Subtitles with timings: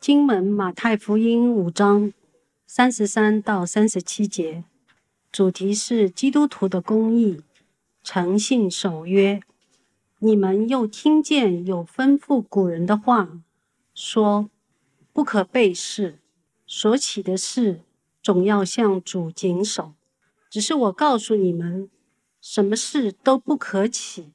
[0.00, 2.14] 经文马太福音五章
[2.66, 4.64] 三十三到三十七节，
[5.30, 7.42] 主题是基督徒的公义、
[8.02, 9.42] 诚信守约。
[10.20, 13.42] 你们又听见有吩咐古人的话，
[13.92, 14.48] 说
[15.12, 16.18] 不可背誓，
[16.66, 17.82] 所起的事
[18.22, 19.92] 总要向主谨守。
[20.48, 21.90] 只是我告诉你们，
[22.40, 24.30] 什么事都不可起，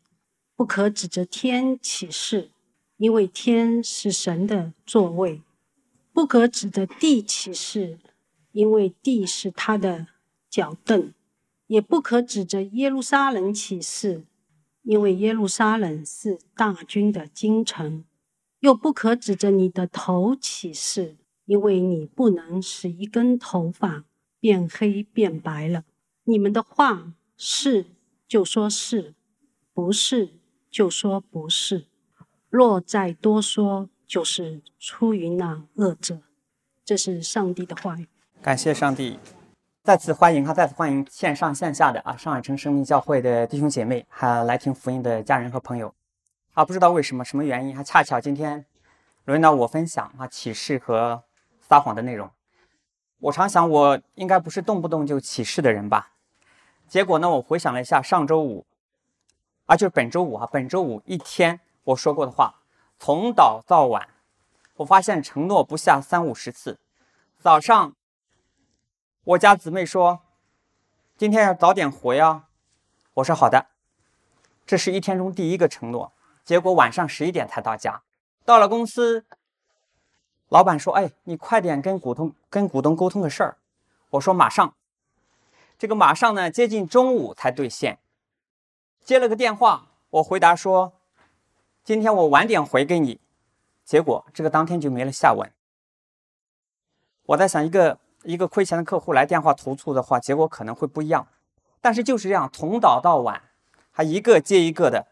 [0.55, 2.51] 不可指着天起誓，
[2.97, 5.41] 因为天是神的座位。
[6.15, 7.99] 不可指着地起誓，
[8.53, 10.07] 因为地是他的
[10.49, 11.11] 脚凳；
[11.67, 14.23] 也不可指着耶路撒冷起誓，
[14.83, 18.05] 因为耶路撒冷是大军的京城；
[18.61, 24.05] 又不可指着你的头起誓，因为你不能使一根头发
[24.39, 25.83] 变黑变白了。
[26.23, 27.87] 你们的话是
[28.25, 29.15] 就说是，
[29.73, 30.29] 不是
[30.71, 31.87] 就说不是。
[32.49, 36.19] 若再多说，就是出于那恶者，
[36.83, 38.07] 这是上帝的话语。
[38.41, 39.19] 感谢上帝，
[39.83, 45.93] 再次欢迎哈，再次欢迎线上线下的啊，上海城生命教会的弟兄姐妹，还有来听福音的家人和朋友。
[46.53, 48.65] 啊，不知道为什么什么原因，还恰巧今天
[49.25, 51.23] 轮到我分享啊启示和
[51.59, 52.29] 撒谎的内容。
[53.19, 56.11] 我常想，我应该不是动不动就启示的人吧？
[56.87, 58.65] 结果呢，我回想了一下上周五，
[59.65, 62.61] 啊，就是本周五哈，本周五一天我说过的话。
[62.97, 64.09] 从早到晚，
[64.77, 66.79] 我发现承诺不下三五十次。
[67.39, 67.95] 早上，
[69.23, 70.21] 我家姊妹说
[71.15, 72.49] ：“今天要早点回啊。”
[73.15, 73.67] 我说：“好的。”
[74.65, 76.13] 这是一天中第一个承诺。
[76.43, 78.01] 结果晚上十一点才到家。
[78.43, 79.25] 到了公司，
[80.49, 83.57] 老板说：“哎，你快点跟股东跟股东沟通个事儿。”
[84.11, 84.73] 我说：“马上。”
[85.77, 87.99] 这个马上呢，接近中午才兑现。
[89.03, 90.93] 接了个电话，我回答说。
[91.85, 93.19] 今天我晚点回给你，
[93.83, 95.47] 结果这个当天就没了下文。
[97.27, 101.27] 我在想，一个一个亏钱的客户来电话投诉的话，结果可能会不一样。
[101.81, 103.39] 但是就是这样，从早到晚，
[103.91, 105.05] 还一个接一个的，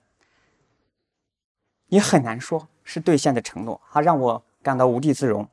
[1.89, 5.47] 你很难说是兑现的承诺，还让我感到无地自容。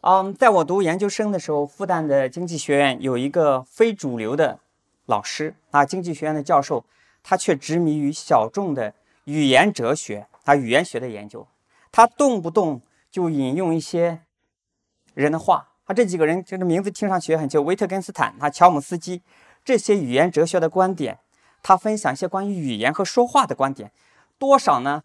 [0.00, 4.60] 嗯，在我读研究生的时候，复旦的经济学院有一个非主流的
[5.04, 6.86] 老师啊，经济学院的教授，
[7.22, 8.94] 他却执迷于小众的。
[9.28, 11.46] 语言哲学，他语言学的研究，
[11.92, 12.80] 他动不动
[13.10, 14.22] 就引用一些
[15.12, 15.68] 人的话。
[15.84, 19.22] 他这几个人，这个名字听上去很旧，维特根斯坦、他乔姆斯基
[19.62, 21.18] 这些语言哲学的观点，
[21.62, 23.92] 他分享一些关于语言和说话的观点，
[24.38, 25.02] 多少呢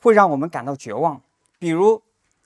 [0.00, 1.20] 会让我们感到绝望。
[1.58, 2.02] 比如，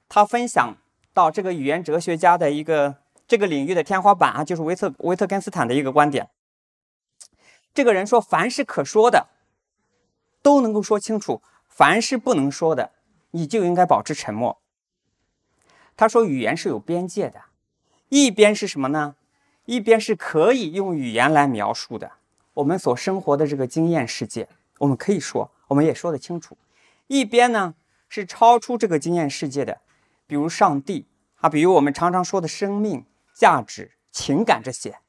[0.09, 0.77] 他分享
[1.15, 2.97] 到这个语言哲学家的一个
[3.29, 6.29] 这个领域的天花板啊，就是维特维特根斯坦的一个观点。
[7.73, 9.29] 这个人说，凡是可说的。
[10.49, 12.93] 都能够说清楚，凡是不能说的，
[13.33, 14.63] 你就应该保持沉默。
[15.95, 17.43] 他说，语言是有边界的，
[18.09, 19.17] 一边是什么呢？
[19.67, 22.13] 一边是可以用语言来描述的，
[22.55, 24.49] 我们所生活的这个经验世界，
[24.79, 26.57] 我们可以说，我们也说得清楚。
[27.09, 27.75] 一边呢
[28.09, 29.83] 是超出这个经验世界的，
[30.27, 31.05] 比如上帝
[31.43, 33.05] 啊，比如我们常常说的生命、
[33.35, 35.01] 价值、情感这些，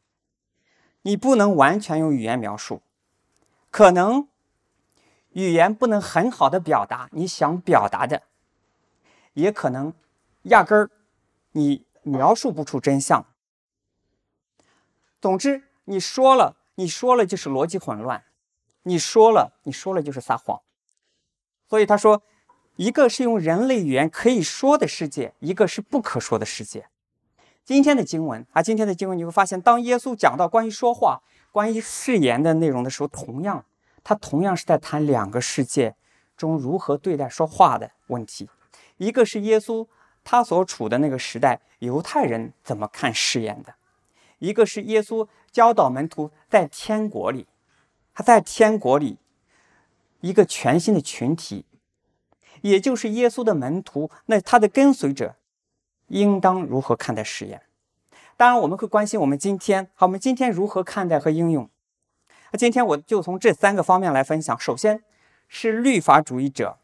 [1.03, 2.81] 你不能完全用语言描述，
[3.71, 4.27] 可能。
[5.33, 8.23] 语言不能很好的表达你想表达的，
[9.33, 9.93] 也可能
[10.43, 10.89] 压根儿
[11.51, 13.25] 你描述不出真相。
[15.21, 18.21] 总之，你说了，你说了就是逻辑混乱；
[18.83, 20.61] 你说了，你说了就是撒谎。
[21.67, 22.23] 所以他说，
[22.77, 26.87] 一个是用人类语言可以说的世界，一个是不可说的世界。
[27.63, 33.63] 今天的经文啊，今天的经文你会发现，当耶稣讲到关于说话、关于誓言的内容的时候，同样。
[34.09, 35.95] 他同样是在谈两个世界
[36.35, 38.49] 中如何对待说话的问题，
[38.97, 39.87] 一个是耶稣
[40.23, 43.75] 他所处的那个时代犹太人怎么看誓言的，
[44.39, 47.45] 一个是耶稣教导门徒在天国里，
[48.11, 49.19] 他在天国里
[50.21, 51.67] 一个全新的群体，
[52.61, 55.35] 也就是耶稣的门徒，那他的跟随者
[56.07, 57.61] 应当如何看待誓言？
[58.35, 61.69] 当然我们会关心我们今天，好，我们今天如何看待和应用？
[62.51, 64.59] 那今天我就从这三个方面来分享。
[64.59, 65.03] 首先
[65.47, 66.79] 是律法主义者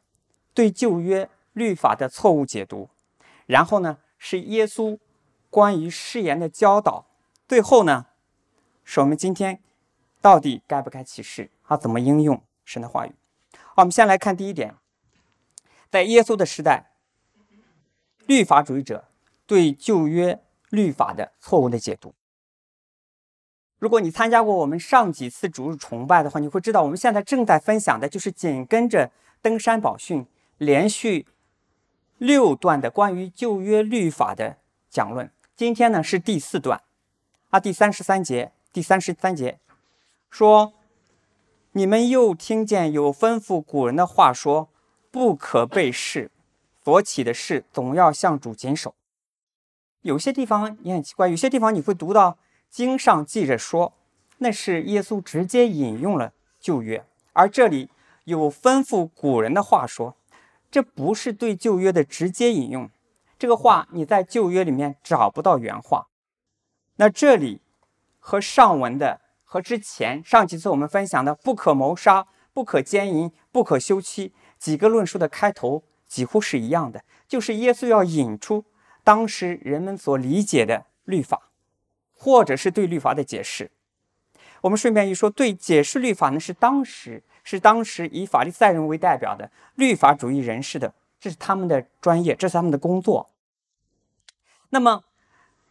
[0.54, 2.90] 对旧约律法的错误解读，
[3.46, 4.98] 然后呢是耶稣
[5.50, 7.06] 关于誓言的教导，
[7.48, 8.08] 最后呢
[8.84, 9.60] 是我们今天
[10.22, 13.14] 到底该不该启示，啊，怎么应用神的话语。
[13.54, 14.76] 好，我们先来看第一点，
[15.90, 16.92] 在耶稣的时代，
[18.26, 19.06] 律法主义者
[19.46, 22.14] 对旧约律法的错误的解读。
[23.86, 29.12] 如果你参加过我们上几次主日崇拜的话，你会知道我们现在正在分享的就是紧跟着
[29.44, 30.26] 登山宝训
[30.58, 31.28] 连续
[32.18, 34.58] 六段的关于旧约律法的
[34.90, 35.30] 讲论。
[35.56, 36.82] 今天呢是第四段，
[37.52, 39.60] 啊，第三十三节，第三十三节
[40.32, 40.74] 说
[41.74, 44.68] ：“你们又听见有吩咐古人的话说，
[45.12, 46.32] 不可背誓，
[46.84, 48.96] 所起的事总要向主谨守。”
[50.02, 52.40] 有些地方也很奇怪，有些地方你会读到
[52.76, 53.94] 经上记着说，
[54.40, 57.90] 那是耶稣直接引用了旧约，而这里
[58.26, 60.18] 有吩咐古人的话说。
[60.70, 62.90] 这不是对旧约的直接引用，
[63.40, 66.08] 这个话你在旧约里面找不到原话。
[66.98, 67.62] 那这里
[68.20, 78.66] 和上文的和之前上几次我们分享的“不可谋杀”“不可奸淫”“不可休妻”几个论述的开头几乎是一样的，就是耶稣要引出
[79.06, 81.52] 当时人们所理解的律法，
[82.26, 83.70] 或者是对律法的解释。
[84.62, 87.22] 我们顺便一说，对解释律法呢，是当时。
[87.48, 93.30] 是当时以法利赛人为代表的律法主义人士的，这是他们的专业，这是他们的工作。
[94.70, 95.04] 那么，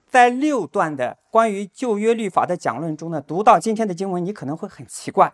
[0.09, 5.33] 在六段的关于旧约律法的讲论中呢，读到今天的经文，你可能会很奇怪，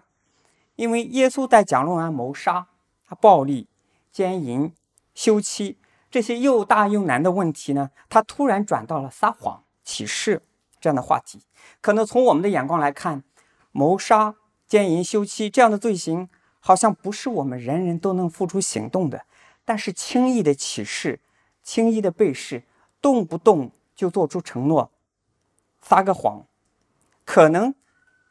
[0.77, 2.69] 因为耶稣在讲论完谋杀、
[3.21, 3.69] 暴力、
[4.11, 4.73] 奸淫、
[5.15, 5.77] 休妻
[6.11, 10.41] 这些又大又难的问题呢，他突然转到了撒谎、起誓
[10.81, 11.43] 这样的话题。
[11.81, 13.23] 可能从我们的眼光来看，
[13.73, 14.37] 谋杀。
[14.67, 16.29] 奸淫、休妻这样的罪行，
[16.61, 19.27] 好像不是我们人人都能付出行动的。
[19.65, 21.19] 但是轻易的起誓、
[21.61, 22.62] 轻易的背誓、
[23.03, 24.93] 动不动就做出承诺、
[25.81, 26.47] 撒个谎，
[27.25, 27.75] 可能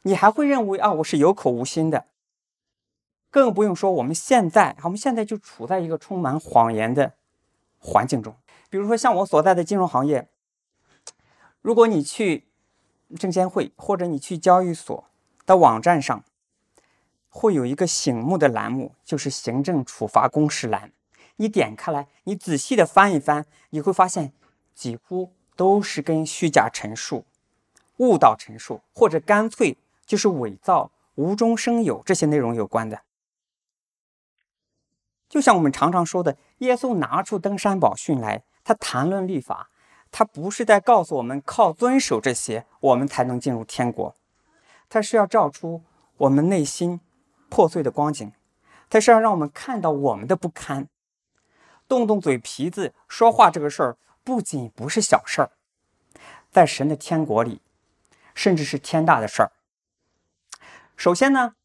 [0.03, 2.05] 你还会认为啊，我是有口无心的。
[3.29, 7.15] 更不用说我们现在，我们现在就处在一个充满谎言的
[7.79, 8.33] 环境中。
[8.69, 10.29] 比如说像我所在的金融行业，
[11.61, 12.45] 如果你去
[13.17, 15.05] 证监会或者你去交易所
[15.45, 16.23] 的网站上，
[17.29, 20.91] 会有一个醒目的栏目，就是行政处罚公示栏。
[21.35, 24.33] 你点开来，你仔细的翻一翻，你会发现
[24.73, 27.25] 几乎都是跟虚假陈述、
[27.97, 33.01] 误导陈述，或者干脆就是伪造、无中生有这些内容有关的。
[35.29, 39.69] 就像我们常常说的，耶稣拿出登山宝训来，他谈论律法，
[40.11, 44.15] 他不是在告诉我们靠遵守这些我们才能进入天国，
[44.87, 45.83] 他是要照出
[46.17, 47.01] 我们内心。
[47.51, 48.31] 破碎的光景，
[48.91, 50.87] 他是要让我们看到我们的不堪。
[51.87, 55.49] 动动嘴皮子说话这个事儿，不仅不是小事儿，
[56.51, 57.63] 在神的天国里，
[58.35, 59.51] 甚至是天大的事儿。
[60.95, 61.55] 首先呢，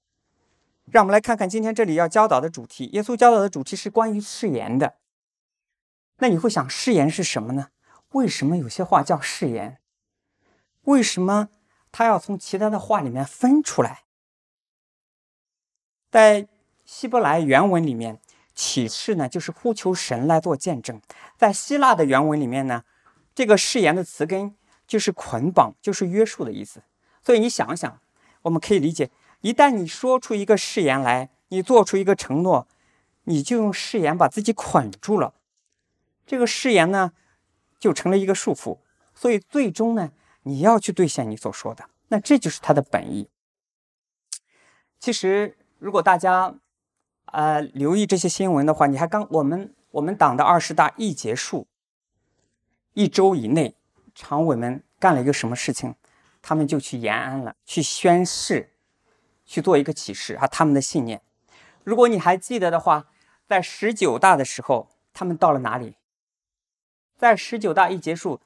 [0.86, 2.86] 让我们来看看今天这里要教导的主题。
[2.94, 4.94] 耶稣教导的主题是关于誓言的。
[6.16, 7.68] 那你会想，誓言是什么呢？
[8.14, 9.78] 为什么有些话叫誓言？
[10.82, 11.48] 为什么
[11.90, 14.04] 他要从其他的话里面分出来？
[16.10, 16.46] 在
[16.84, 18.20] 希伯来原文里面，
[18.54, 21.00] 启示呢就是呼求神来做见证。
[21.36, 22.84] 在希腊的原文里面呢，
[23.34, 24.54] 这个誓言的词根
[24.86, 26.82] 就是捆绑，就是约束的意思。
[27.20, 28.00] 所以你想想，
[28.42, 32.68] 我们可以理解，一旦你说出一个誓言来，你做出一个承诺，
[33.24, 35.34] 你就用誓言把自己捆住了。
[36.24, 37.12] 这个誓言呢，
[37.78, 38.78] 就成了一个束缚。
[39.14, 40.12] 所以最终呢，
[40.42, 43.28] 你要去兑现你所说的，那这就是它的本意。
[44.98, 45.56] 其实。
[45.80, 46.54] 如果大家，
[47.26, 51.66] 呃，留意这些新闻的话，你还刚我们我们党的二十大一结束，
[52.94, 53.76] 一周以内，
[54.14, 55.94] 常委们干了一个什么事情？
[56.40, 58.72] 他们就去延安了，去宣誓，
[59.44, 61.20] 去做一个启示啊，他们的信念。
[61.82, 63.08] 如果你还记得的话，
[63.46, 65.96] 在十九大的时候，他们到了哪里？
[67.24, 68.38] 在十九大一结束，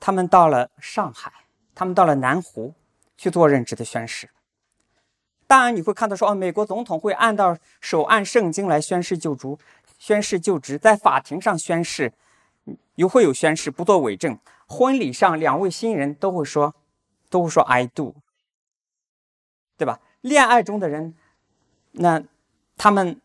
[0.00, 1.32] 他们到了上海，
[1.76, 2.74] 他们到了南湖
[3.16, 4.28] 去做任职的宣誓。
[5.46, 9.56] 当然，你会看到说，哦，美国总统会按到手按圣经来宣誓就职，
[9.96, 12.12] 宣誓就职，在法庭上宣誓，
[12.96, 14.36] 又会有宣誓，不做伪证。
[14.66, 16.74] 婚礼上，两位新人都会说，
[17.30, 18.16] 都会说 “I do”，
[19.76, 20.00] 对吧？
[20.22, 21.14] 恋爱中的人，
[21.92, 22.20] 那
[22.76, 23.20] 他们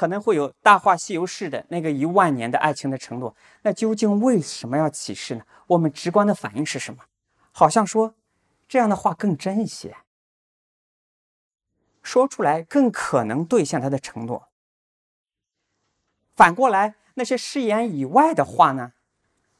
[0.00, 3.36] 可能会有《大话西游》式的那个一万年的爱情的承诺。
[3.64, 5.44] 那究竟为什么要起誓呢？
[5.66, 7.04] 我们直观的反应是什么？
[7.52, 8.14] 好像说
[8.66, 9.94] 这样的话更真一些。
[12.02, 14.48] 说出来更可能兑现他的承诺。
[16.34, 18.94] 反过来，那些誓言以外的话呢，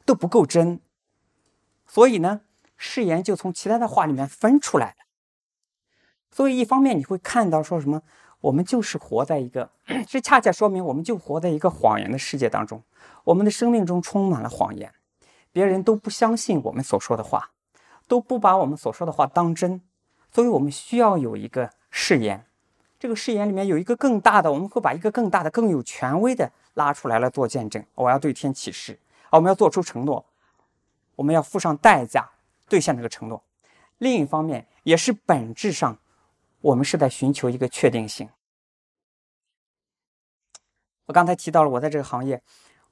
[0.06, 0.80] 都不够真。
[1.87, 2.40] 所以呢，
[2.78, 5.04] 誓言就从其他的话里面分出来了。
[6.30, 8.02] 所以一方面你会看到说什么，
[8.40, 9.70] 我们就是活在一个，
[10.06, 12.82] 这恰恰说明我们就活在一个谎言的世界当中。
[13.25, 14.92] 我们的生命中充满了谎言，
[15.52, 17.50] 别人都不相信我们所说的话，
[18.06, 19.80] 都不把我们所说的话当真。
[20.32, 21.70] 所以我们需要有一个。
[21.92, 22.47] 誓言，
[23.00, 27.85] 这个誓言里面有一个更大的，我们会把一个更大的、更有权威的拉出来了做见证。
[27.97, 30.25] 我要对天起誓，啊，我们要做出承诺，
[31.16, 32.30] 我们要付上代价
[32.68, 33.42] 兑现这个承诺。
[33.99, 35.99] 另一方面，也是本质上，
[36.61, 38.29] 我们是在寻求一个确定性。
[41.07, 42.43] 我刚才提到了，我在这个行业，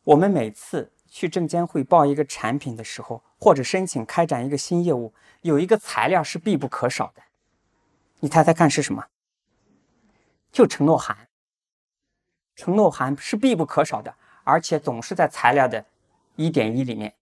[0.04, 7.22] 我们每次去证监会报一个产品的时候，或者申请开展一个新业务，有一个材料是必不可少的。
[8.20, 9.06] 你猜猜看是什么？
[10.50, 11.28] 就承诺函，
[12.56, 15.84] 承诺函是必不可少的，而且总是在材料的
[16.34, 17.14] 一点一里面。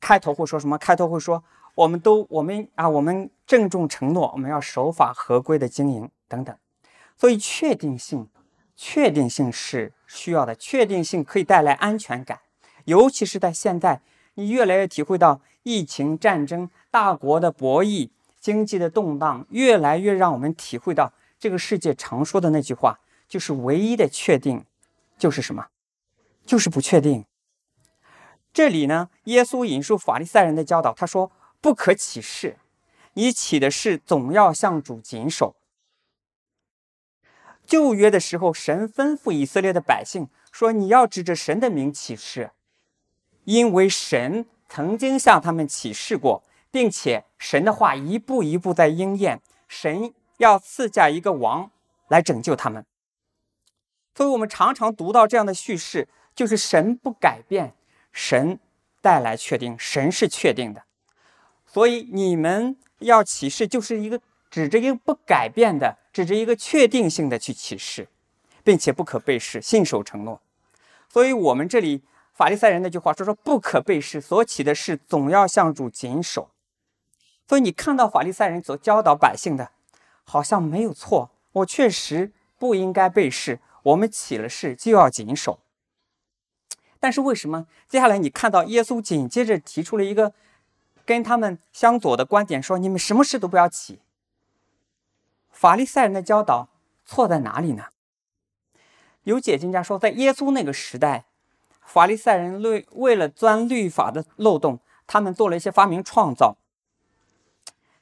[0.00, 0.76] 开头会说什么？
[0.76, 1.42] 开头会说，
[1.76, 6.56] 我们都我们啊，我们郑重承诺，我们要守法合规的经营等等。
[7.16, 8.28] 所以确定性，
[8.74, 12.40] 确定性是需要的，确定性可以带来安全感，
[12.86, 14.00] 尤其是在现在，
[14.34, 18.10] 你越来越体会到疫情、战争、大国的博弈。
[18.38, 24.64] 经济的动荡越来越让我们体会到，这个世界常说的那句话，就是唯一的确定，
[25.18, 25.66] 就是什么？
[26.44, 27.24] 就是不确定。
[28.52, 31.32] 这里呢，耶稣引述法利赛人的教导，他说
[31.66, 32.58] ：“不可起誓，
[33.14, 35.56] 你起的誓总要向主谨守。”
[37.66, 42.52] 旧约的时候，神吩咐以色列的百姓说：“你要指着神的名起誓，
[43.42, 51.72] 因为神曾经向他们起誓过。”并且神的话一步一步在应验，神要赐下一个王
[52.06, 52.86] 来拯救他们。
[54.14, 57.74] 所以，我们常常读到这样的叙事，就是神不改变，
[58.12, 58.60] 神
[59.00, 60.85] 带来确定，神是确定的。
[61.76, 64.18] 所以，你们要启示，就是一个
[64.50, 68.08] 指着一个不改变的，指着一个确定性的去启示，
[68.64, 70.40] 并且不可背誓，信守承诺。
[71.10, 72.02] 所以，我们这里
[72.32, 76.48] 法利赛人那句话说：“说不可背誓，所起的誓总要向主谨守。”
[77.46, 79.72] 所以你看到法利赛人所教导百姓的，
[80.24, 81.30] 好像没有错。
[81.52, 85.60] 我确实不应该背誓，我们起了誓就要谨守。
[86.98, 90.32] 但是为什么接下来你看到耶稣紧接着提出了一个
[91.06, 94.00] 跟他们相左的观点，说你们什么事都不要起？
[95.50, 96.68] 法利赛人的教导
[97.06, 97.86] 错在哪里呢？
[99.22, 101.24] 有解经家说，在耶稣那个时代，
[101.80, 106.58] 法利赛人为为了钻律法的漏洞，他们做了一些发明创造。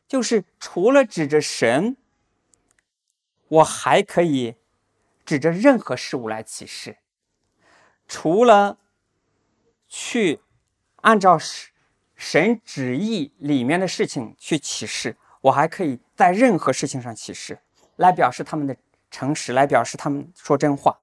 [0.08, 1.96] 就是除了指着神，
[3.48, 4.56] 我还可以
[5.24, 6.98] 指着任何事物来启示。
[8.06, 8.78] 除了
[9.88, 10.40] 去
[10.96, 11.38] 按照
[12.24, 17.58] 神旨意里面的事情去启示，我还可以在任何事情上启示，
[17.96, 18.74] 来表示他们的
[19.10, 21.00] 诚实，来表示他们说真话。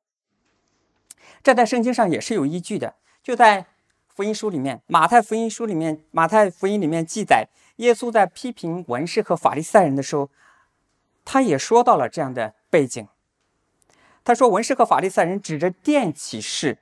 [1.43, 3.67] 这在圣经上也是有依据的，就在
[4.07, 7.47] 福音书里面，马太福音书里面，马太福音里面记载。
[7.75, 10.31] 耶稣在批评文士和法利赛人的时候，
[11.23, 13.07] 他也说到了这样的背景。
[14.23, 16.79] 他说：“文士和法利赛人指着殿起誓，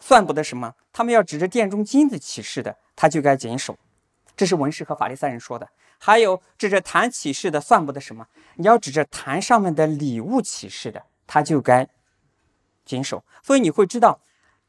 [0.00, 3.78] 算不得什么；他们要指着殿中金子起誓的，他就该谨守。”
[4.36, 5.68] 这是文士和法利赛人说的。
[6.02, 11.86] 还有指着坛起誓的，算不得什么；你要指着坛上面的礼物起誓的，他就该
[12.86, 13.22] 谨守。
[13.42, 14.20] 所以你会知道，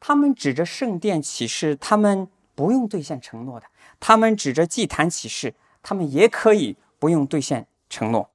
[0.01, 3.67] 他们指着圣殿起誓，他们不用兑现承诺的。
[4.01, 8.29] 他们指着祭坛起誓，他们也可以不用兑现承诺。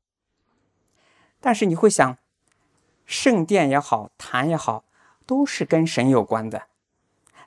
[1.39, 2.17] 但是你会想，
[3.05, 4.85] 圣殿也好，坛也好，
[5.27, 6.63] 都是跟神有关的，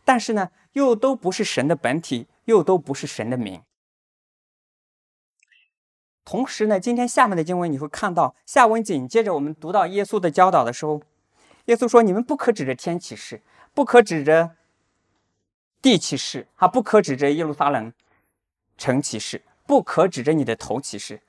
[0.10, 3.62] 但是呢，又都不是神的本体，又都不是神的名。
[6.26, 11.04] 同时呢，今天下面的经文你会看到，下文紧接着我们读到耶稣的教导的时候，
[11.66, 13.44] 耶稣说：“你们不可指着天起誓，
[13.76, 14.56] 不可指着
[15.80, 17.94] 地起誓，啊，不可指着耶路撒冷。”
[18.80, 21.22] 成其事，不可指着你的头起誓。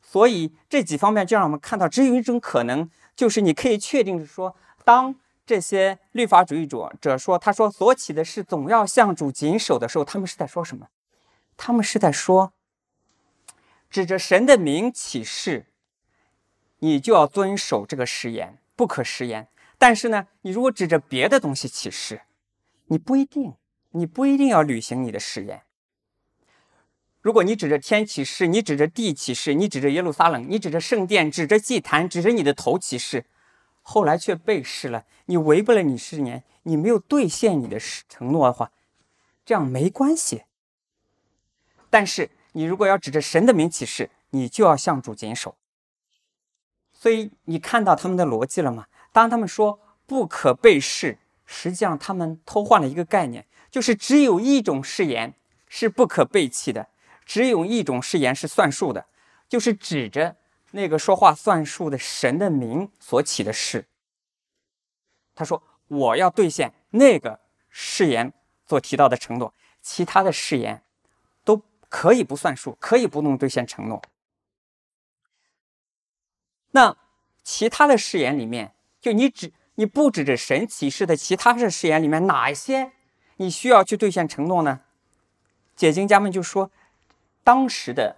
[0.00, 4.54] 所以这几方面就让我们看到，只有一种可能，就是你可以确定是说，
[4.84, 5.16] 当
[5.48, 10.88] 这些律法主义者者说，他说所起的誓总要向主谨守的时候，他们是在说什么？
[11.56, 12.52] 他们是在说，
[13.88, 15.68] 指着神的名起誓，
[16.80, 19.48] 你就要遵守这个誓言，不可食言。
[19.78, 22.20] 但是呢，你如果指着别的东西起誓，
[22.88, 23.54] 你不一定，
[23.92, 25.62] 你不一定要履行你的誓言。
[27.22, 33.24] 如果你指着天起誓，你指着地起誓，你指着耶路撒冷，你指着圣殿，指着祭坛，指着你的头起誓，
[33.90, 38.70] 后来却背誓了，你违背了你誓言，你没有兑现你的誓承诺的话，
[39.46, 40.42] 这样没关系。
[41.88, 45.56] 但是你如果要指着神的名起誓，你就要向主谨守。
[46.92, 48.88] 所以你看到他们的逻辑了吗？
[49.10, 55.32] 当他们说不可背誓，实际上他们偷换了一个概念，就是只有一种誓言
[55.66, 56.88] 是不可背弃的。
[57.24, 59.06] 只有一种誓言是算数的，
[59.48, 60.36] 就是指着
[60.72, 63.86] 那个说话算数的神的名所起的誓。
[65.34, 68.32] 他说：“我要兑现那个誓言
[68.66, 70.82] 所提到的承诺，其他的誓言
[71.44, 74.02] 都可以不算数，可以不能兑现承诺。
[76.72, 76.96] 那
[77.42, 82.92] 其他的誓言里面，就你指你不指着神启示的其他的誓言里面，哪一些
[83.36, 84.80] 你需要去兑现承诺呢？
[85.76, 86.70] 解经家们就说，
[87.44, 88.16] 当时的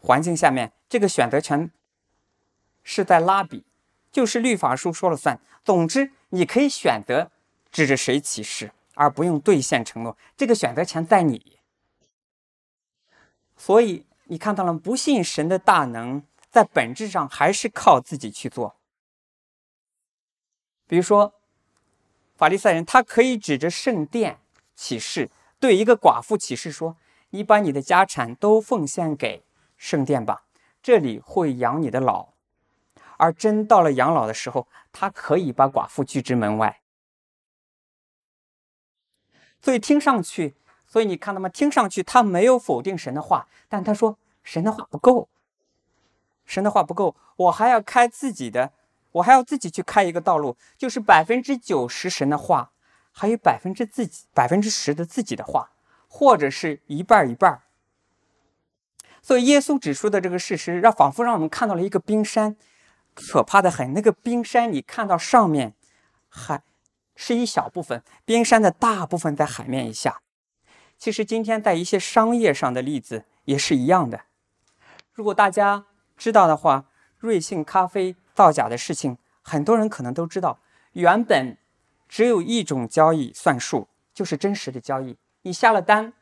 [0.00, 1.70] 环境下面，这个选择权
[2.88, 3.64] 是在拉比，
[4.12, 5.40] 就是律法书说了算。
[5.64, 7.32] 总之，你可以选择
[7.72, 10.16] 指着谁起誓，而不用兑现承诺。
[10.36, 11.58] 这个选择权在你。
[13.56, 18.76] 所以你看到了，不信神的大能，在本质上还是靠自己去做。
[20.86, 21.34] 比如说，
[22.36, 24.38] 法利赛人他可以指着圣殿
[24.76, 25.28] 起誓，
[25.58, 26.96] 对一个寡妇起誓说
[27.30, 29.42] ：“你把你的家产都奉献给
[29.76, 30.44] 圣殿吧，
[30.80, 32.28] 这里会养你的老。”
[33.18, 36.80] 而真到了养老的时候，他可以把寡妇拒之门外。
[39.60, 40.54] 所以听上去，
[40.86, 41.48] 所以你看到吗？
[41.48, 45.28] 听上去他没有否定神的话，但他说神的话不够，
[46.44, 48.72] 神的话不够，我还要开自己的，
[49.12, 52.70] 我还要自己去开一个道路，就是百分之九十神的话，
[53.10, 55.72] 还有百分之自己百分之十的自己的话，
[56.06, 57.62] 或者是一半一半。
[59.20, 62.56] 所以耶稣指出的这个事实，让仿佛让我们看到了一个冰山。
[63.16, 65.72] 可怕的很，那个冰山你看到上面，
[66.28, 66.62] 海
[67.14, 70.20] 是一小部分，冰山的大部分在海面以下。
[70.98, 74.26] 其实今天在一些商业上的例子也是一样的。
[75.14, 75.86] 如果大家
[76.18, 76.84] 知道的话，
[77.18, 80.60] 瑞幸咖啡造假的事情，很多人可能都知道。
[80.92, 81.56] 原本
[82.06, 85.16] 只有一种交易算数，就是真实的交易。
[85.42, 86.12] 你下了单，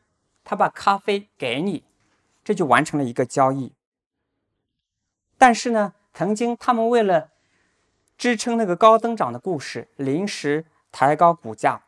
[0.45, 1.83] 他把咖啡给你，
[2.45, 3.73] 这就完成了一个交易。
[5.37, 5.95] 但是呢？
[6.15, 7.31] 曾经，他们为了
[8.17, 11.83] 支撑那个高增长的故事，临时抬高股价，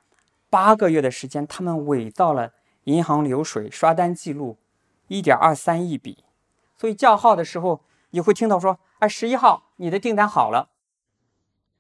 [0.51, 2.53] 八个月的时间，他们伪造了
[2.85, 4.59] 银行流水、刷单记录，
[5.07, 6.25] 一点二三亿笔。
[6.77, 10.71] 所以叫号的时候，你会听到说：“哎，十一号你的订单好了，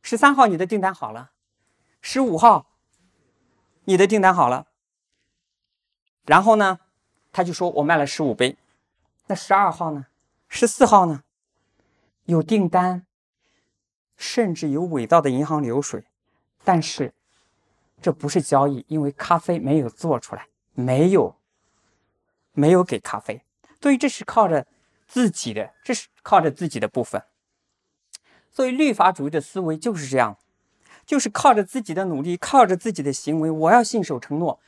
[0.01, 1.33] 十三号你的订单好了，
[2.01, 2.67] 十五号
[3.87, 4.69] 你的订单好了。”
[6.25, 6.79] 然后呢，
[7.33, 8.57] 他就说我卖了十五杯，
[9.27, 10.07] 那十二号呢？
[10.49, 11.25] 十四号呢？
[12.27, 13.07] 有订单，
[14.17, 16.05] 甚至有伪造的银行流水，
[16.65, 17.15] 但是
[18.03, 21.37] 这不是交易，因为咖啡没有做出来，没有，
[22.53, 23.43] 没有给咖啡，
[23.81, 24.67] 所以这是靠着
[25.07, 27.23] 自己的，这是靠着自己的部分。
[28.51, 30.37] 所以律法主义的思维就是这样，
[31.05, 34.59] 就是靠着自己的努力，靠着自己的行为，我要信守承诺。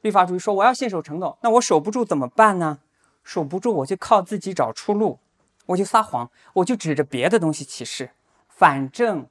[0.00, 2.78] 律法主义说我要信守承诺，那我守不住怎么办呢？
[3.22, 5.18] 守不住我就靠自己找出路。
[5.70, 8.10] 我就撒谎，我就指着别的东西起誓，
[8.48, 9.28] 反正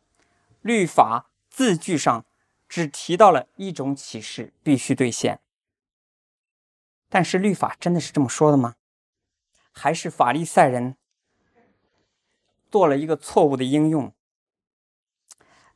[0.61, 2.25] 律法字句上
[2.67, 5.39] 只提到了一种启示必须兑现。
[7.09, 8.75] 但是律法真的是这么说的吗？
[9.71, 10.95] 还是法利赛人
[12.69, 14.13] 做了一个错误的应用？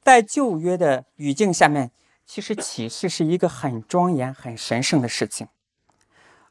[0.01, 1.91] 在旧约的语境下面，
[2.25, 5.47] 其实启示是一个很庄严、很神圣的事情。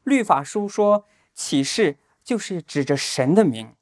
[0.03, 3.75] 律法书说启示就是指着神的名。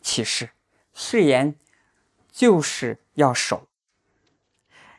[0.00, 0.50] 启示
[0.92, 1.54] 誓言
[2.30, 3.66] 就是要守，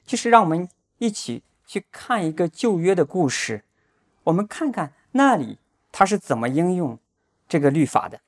[0.06, 3.64] 就是让我们一起去看一个旧约的故事，
[4.24, 5.58] 我们看看那里
[5.92, 7.00] 他是怎么应用
[7.48, 8.22] 这个律法的，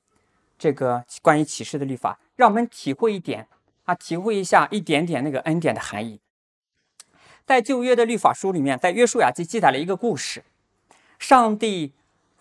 [0.58, 3.48] 这个关于启示的律法，让我们体会一点
[3.86, 6.20] 啊，体会一下一点点那个恩典的含义。
[7.46, 10.46] 在旧约的律法书里面，在约书亚记记载了一个故事，
[11.20, 11.94] 上帝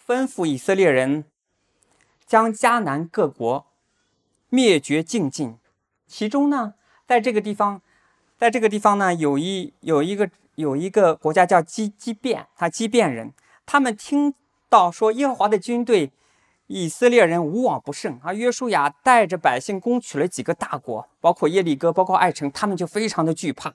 [0.07, 1.25] 吩咐以色列人
[2.25, 3.67] 将迦南各国。
[4.55, 5.57] 灭绝尽尽，
[6.07, 6.75] 其中呢，
[7.07, 7.81] 在这个地方，
[8.37, 13.33] 在这个地方呢，有一有一个有一个国家叫基基变，他基变人，
[13.65, 14.35] 他们听
[14.69, 16.13] 到说耶和华的军队，
[16.67, 23.73] 以色列人无往不胜，啊约书亚带着百姓攻取了几个大国，包括耶利哥，包括爱城，他们就非常的惧怕。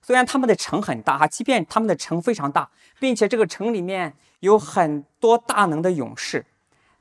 [0.00, 6.46] 虽然他们的城很大哈，即便他们的城非常大，并且这个城里面有很多大能的勇士，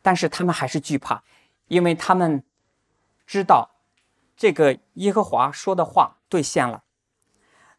[0.01, 1.23] 但是他们还是惧怕，
[1.69, 2.43] 因为他们。
[3.27, 3.75] 知道
[4.35, 6.83] 这个耶和华说的话兑现了，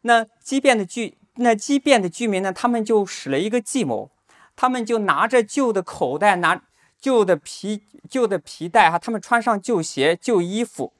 [0.01, 2.53] 那畸变的居那畸变的居民呢？
[2.53, 4.11] 他们就使了一个计谋，
[4.55, 6.61] 他们就拿着旧的口袋，拿
[6.99, 10.93] 旧的皮旧的皮带哈，他们穿上旧鞋旧衣服，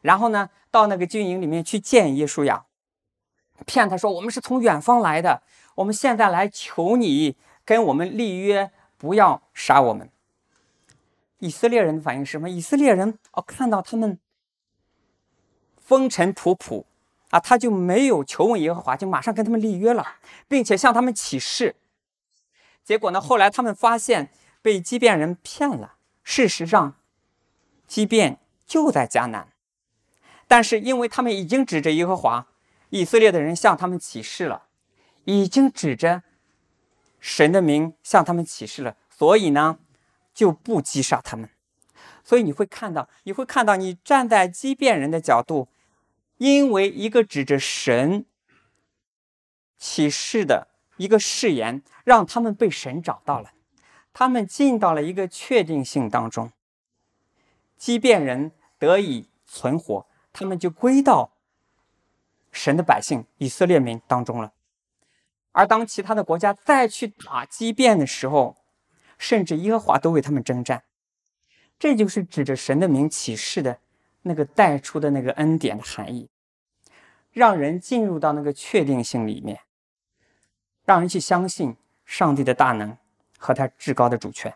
[0.00, 2.64] 然后呢，到那个军营里面去见耶稣亚，
[3.66, 5.42] 骗他说我们是从远方来的，
[5.76, 10.10] 我们现在来求你跟我们立约，不要杀我们。
[11.38, 12.48] 以色列人的反应是什么？
[12.48, 14.18] 以色列人哦，看到他们
[15.76, 16.84] 风尘仆仆
[17.28, 20.16] 啊，他就没有求问耶和华，就马上跟他们立约了，
[20.48, 21.76] 并且向他们起誓。
[22.82, 24.30] 结果呢，后来他们发现
[24.62, 25.96] 被畸变人骗了。
[26.22, 26.96] 事实上，
[27.86, 29.52] 畸变就在迦南，
[30.48, 32.46] 但是因为他们已经指着耶和华，
[32.88, 34.64] 以色列的人向他们起誓了，
[35.24, 36.22] 已经指着
[37.20, 39.78] 神的名向他们起誓了，所以呢。
[40.36, 41.48] 就不击杀他们，
[42.22, 45.68] 所以你会看到，你会看到，你站在畸变人的角度，
[46.36, 48.26] 因为一个指着神
[49.78, 50.68] 启示的
[50.98, 53.52] 一个誓言，让他们被神找到了，
[54.12, 56.52] 他们进到了一个确定性当中，
[57.78, 61.32] 畸变人得以存活，他们就归到
[62.52, 64.52] 神的百姓以色列民当中了，
[65.52, 68.58] 而当其他的国家再去打畸变的时候，
[69.18, 70.84] 甚至耶和华都为他们征战，
[71.78, 73.78] 这就是指着神的名起誓的
[74.22, 76.28] 那个带出的那个恩典的含义，
[77.32, 79.60] 让人进入到那个确定性里面，
[80.84, 82.96] 让人去相信上帝的大能
[83.38, 84.54] 和他至高的主权。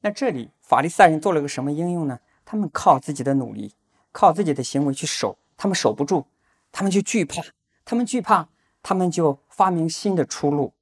[0.00, 2.20] 那这里法利赛人做了个什么应用呢？
[2.44, 3.74] 他们靠自己的努力，
[4.12, 6.26] 靠自己的行为去守，他们守不住，
[6.72, 7.42] 他们就惧怕，
[7.84, 8.48] 他们惧怕，
[8.82, 10.72] 他们就发明新的出路。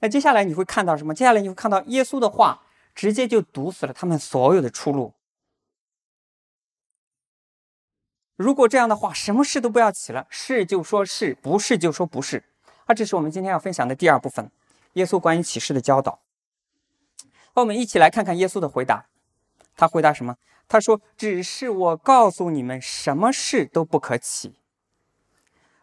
[0.00, 1.14] 那接下来你会看到什么？
[1.14, 2.62] 接下来你会看到耶稣的话
[2.94, 5.14] 直接就堵死了他们所有的出路。
[8.36, 12.44] 如果这样的话，什么事都不要起了，是就说是不是就说不是。
[12.86, 14.50] 啊，这是我们今天要分享的第二部分，
[14.92, 16.20] 耶稣关于启示的教导。
[17.54, 19.06] 那我们一起来看看耶稣的回答。
[19.76, 20.36] 他回答什么？
[20.68, 24.60] 他说：“只是我告诉你们，什么事都不可起，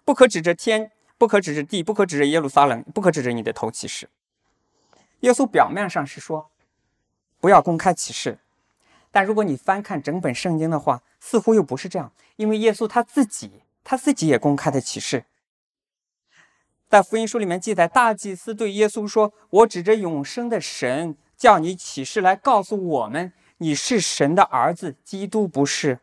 [0.06, 4.10] 不可指着天。”不可指着地，不可指着耶路撒冷，不可指着你的头起誓。
[5.21, 6.51] 耶稣表面上是说
[7.39, 8.38] 不要公开启示，
[9.12, 12.12] 但如果你翻看整本圣经的话，似乎又不是这样。
[12.36, 15.23] 因为耶稣他自己，他自己也公开的启示。
[16.89, 25.99] 在福音书里面记载，大祭司对耶稣说：“我指着永生的神，叫你起誓来告诉我们，你是神的儿子，基督不是。”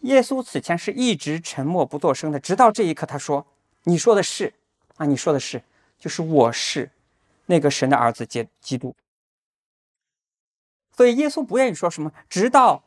[0.00, 3.46] 耶稣此前是一直沉默不作声的，直到这一刻，他说。
[3.84, 4.52] 你说的是，
[4.96, 5.62] 啊，你说的是，
[5.98, 6.90] 就是我是
[7.46, 8.94] 那个神的儿子，基基督。
[10.96, 12.84] 所以耶稣不愿意说什么，直到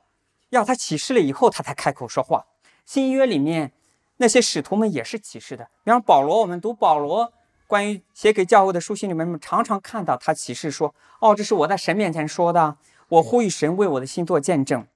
[0.49, 2.45] 要他启示了以后，他才开口说话。
[2.85, 3.73] 新约里面
[4.17, 7.31] 那些使徒们也是启示的，比方保罗，我们读保罗
[7.67, 12.77] 关于写给教会的书信里面，常常看到他启示说：“哦，这是我在神面前说的，
[13.09, 14.87] 我呼吁神为我的心做见证。”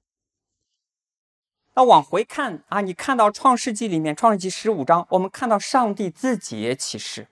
[1.74, 7.28] 那往回看啊，你看到《创世纪》里面，《创世纪》十五章，我们看到上帝自己也启示，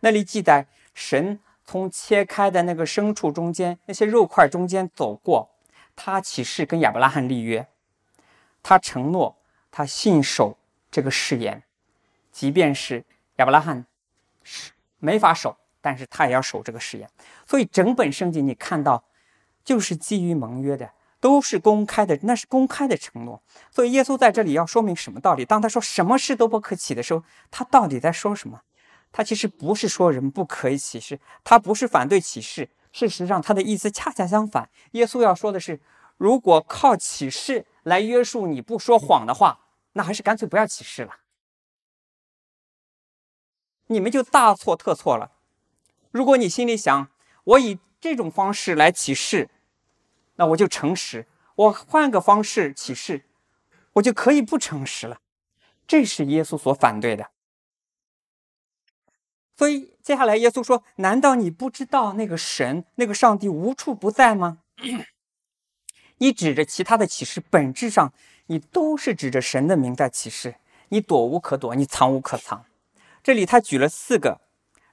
[0.00, 5.50] 那里记载神从切开的那个牲畜中间那些肉块中间走过，
[5.96, 7.66] 他启示跟亚伯拉罕立约，
[8.62, 9.36] 他承诺
[9.72, 10.56] 他信守
[10.90, 11.64] 这个誓言，
[12.30, 13.04] 即便是
[13.36, 13.84] 亚伯拉罕
[14.44, 17.10] 是没法守，但是他也要守这个誓言。
[17.46, 19.02] 所以整本圣经你看到，
[19.64, 20.88] 就是基于盟约的。
[21.22, 23.40] 都是公开的，那是公开的承诺。
[23.70, 25.44] 所以耶稣在这里要说明什么道理？
[25.44, 28.62] 当他说什么事都不可起的时候，他到底在说什么？
[29.12, 32.68] 他其实不是说人不可以起誓，他不是反对起誓。
[32.90, 34.68] 事实上，他的意思恰恰相反。
[34.92, 35.80] 耶稣要说的是，
[36.16, 39.60] 如果靠起誓来约束你不说谎的话，
[39.92, 41.18] 那还是干脆不要起誓了。
[43.86, 45.30] 你们就大错特错了。
[46.10, 47.08] 如果你心里想，
[47.44, 49.48] 我以这种方式来起誓。
[50.36, 53.24] 那我就诚实，我换个方式启示，
[53.94, 55.20] 我就可以不诚实了。
[55.86, 57.30] 这是耶稣所反对的。
[59.56, 64.58] 所以接下来耶稣说：“难道你不知道那个神、那个上帝无处不在吗？”
[66.18, 68.12] 你指着其他的启示，本质上
[68.46, 70.56] 你都是指着神的名在启示。
[70.88, 72.64] 你躲无可躲，你藏无可藏。
[73.22, 74.40] 这里他举了四个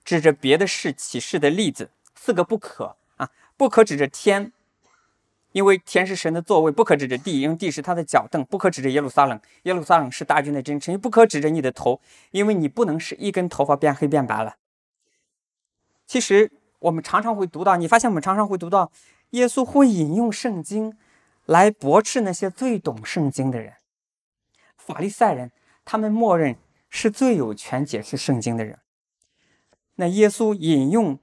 [0.03, 4.53] 指着别的事启示的例子，四个不可啊，不可指着天。
[5.51, 9.39] 因为天是神的座位，不可指着地；因为地是他的脚凳，不可指着耶路撒冷。
[9.63, 11.99] 耶路撒冷是大军的征程，不可指着你的头，
[12.31, 14.57] 因为你不能是一根头发变黑变白了。
[16.05, 18.91] 其实我们常常会读到，你发现我们常常会读到，
[19.31, 20.95] 耶稣会引用圣经
[21.45, 23.73] 来驳斥那些最懂圣经的人。
[24.77, 25.51] 法利赛人，
[25.83, 26.55] 他们默认
[26.89, 28.79] 是最有权解释圣经的人。
[29.95, 31.19] 那耶稣引用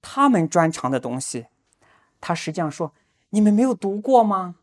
[0.00, 1.46] 他们专长的东西。
[2.20, 2.92] 他实际上说
[3.30, 4.56] ：“你们没有读过吗？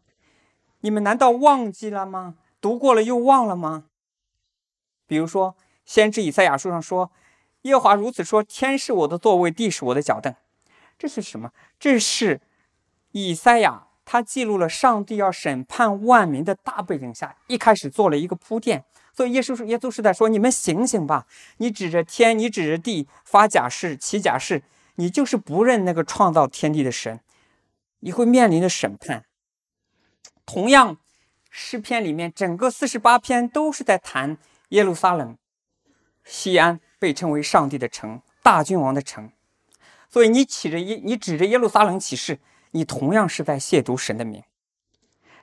[0.82, 2.36] 你们难道忘记了吗？
[2.62, 3.86] 读过了又忘了吗？
[5.06, 7.12] 比如说，先知以赛亚书上说
[7.64, 10.34] ：‘耶和华如此说：天是我的座位，地是我的脚凳。’
[10.98, 11.52] 这是什么？
[11.80, 12.42] 这是
[13.12, 18.86] 以赛亚他记录了上帝要审判万民的大背景下，一开始做了一个铺垫。
[19.14, 21.26] 所以耶稣是耶稣是在说：“你们醒醒吧！
[21.58, 24.62] 你指着天，你指着地发假誓、起假誓，
[24.96, 27.20] 你就是不认那个创造天地的神，
[28.00, 29.26] 你会面临的审判。”
[30.46, 30.98] 同样，
[31.50, 34.38] 诗篇里面整个四十八篇都是在谈
[34.70, 35.38] 耶路撒冷、
[36.24, 39.32] 西安被称为上帝的城、大君王的城。
[40.10, 42.40] 所以你起着耶，你指着耶路撒冷起誓，
[42.72, 44.42] 你同样是在亵渎神的名。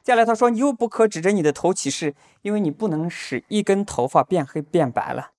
[0.03, 5.33] 接下来他说：“你又不可指着你的头起誓，因为你不能使一根头发变黑变白了。”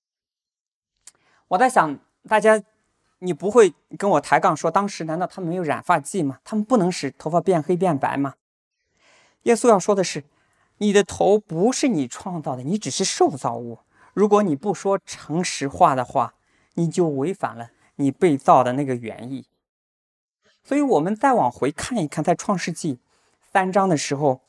[1.48, 1.98] 我在想，
[2.28, 2.60] 大家，
[3.26, 6.38] 你不会跟我抬杠说，当时难道他没有染发剂吗？
[6.44, 8.34] 他们不能使头发变黑变白吗？
[9.42, 10.24] 耶稣要说的是，
[10.78, 13.80] 你的头不是你创造的，你只是受造物。
[14.14, 16.34] 如果你不说诚实话的话，
[16.74, 19.46] 你就违反了你被造的那个原意。
[20.64, 23.00] 所以，我们再往回看一看，在创世纪
[23.52, 24.40] 三章的时候。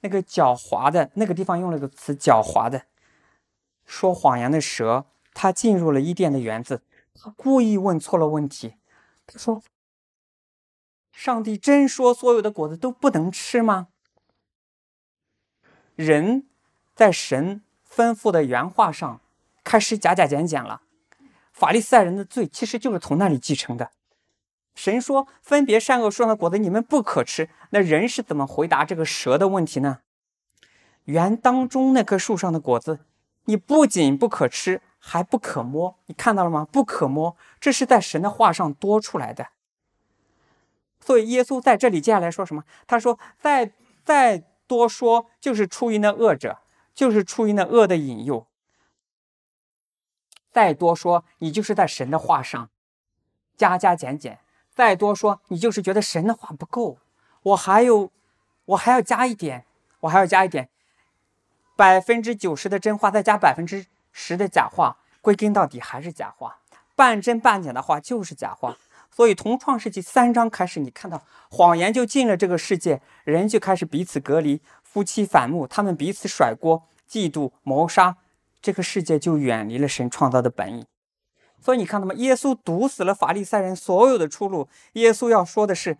[0.00, 2.82] 那个狡猾的那个地方用了个词，狡猾的
[3.86, 6.82] 说谎言的蛇，它进入了伊甸的园子，
[7.14, 8.74] 他故意问错了问题。
[9.26, 9.62] 他说
[11.12, 13.88] ：“上帝真说所有的果子都不能吃吗？”
[15.96, 16.46] 人
[16.94, 19.20] 在神吩咐的原话上
[19.62, 20.82] 开始假假减减了。
[21.52, 23.92] 法利赛人的罪其实就是从那里继承的。
[24.74, 30.00] 神说：“分别善恶树上的果子，你们不可吃。”那人是怎么回答这个蛇的问题呢？
[31.04, 32.98] 园当中那棵树上的果子，
[33.44, 35.98] 你不仅不可吃，还不可摸。
[36.06, 36.66] 你看到了吗？
[36.72, 39.48] 不可摸，这是在神的话上多出来的。
[40.98, 42.64] 所以耶稣在这里接下来说什么？
[42.86, 43.70] 他说：“再
[44.02, 46.60] 再多说，就是出于那恶者，
[46.94, 48.46] 就是出于那恶的引诱。
[50.50, 52.70] 再多说，你就是在神的话上
[53.56, 54.40] 加加减减。”
[54.74, 56.98] 再多说，你就是觉得神的话不够，
[57.42, 58.10] 我还有，
[58.64, 59.66] 我还要加一点，
[60.00, 60.68] 我还要加一点，
[61.76, 66.60] 百分之九十的真话，再加百分之实的假话，归根到底还是假话，
[66.96, 68.78] 半真半假的话就是假话。
[69.10, 78.16] 所以从创世纪三章开始，你看到谎言就进了这个世界，人就开始彼此隔离，夫妻反目，他们彼此甩锅，嫉妒谋杀，
[78.62, 80.86] 这个世界就远离了神创造的本意。
[81.60, 82.14] 所以你看到吗？
[82.14, 84.68] 耶稣堵死了法利赛人所有的出路。
[84.94, 85.96] 耶稣要说的是：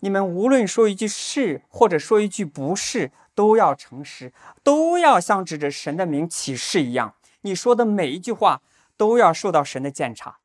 [0.00, 4.32] 你们无论说一句是，或者说一句不是，都要诚实，
[4.62, 7.14] 都要像指着神的名起誓一样。
[7.42, 8.62] 你说的每一句话
[8.96, 10.38] 都要受到神的鉴察。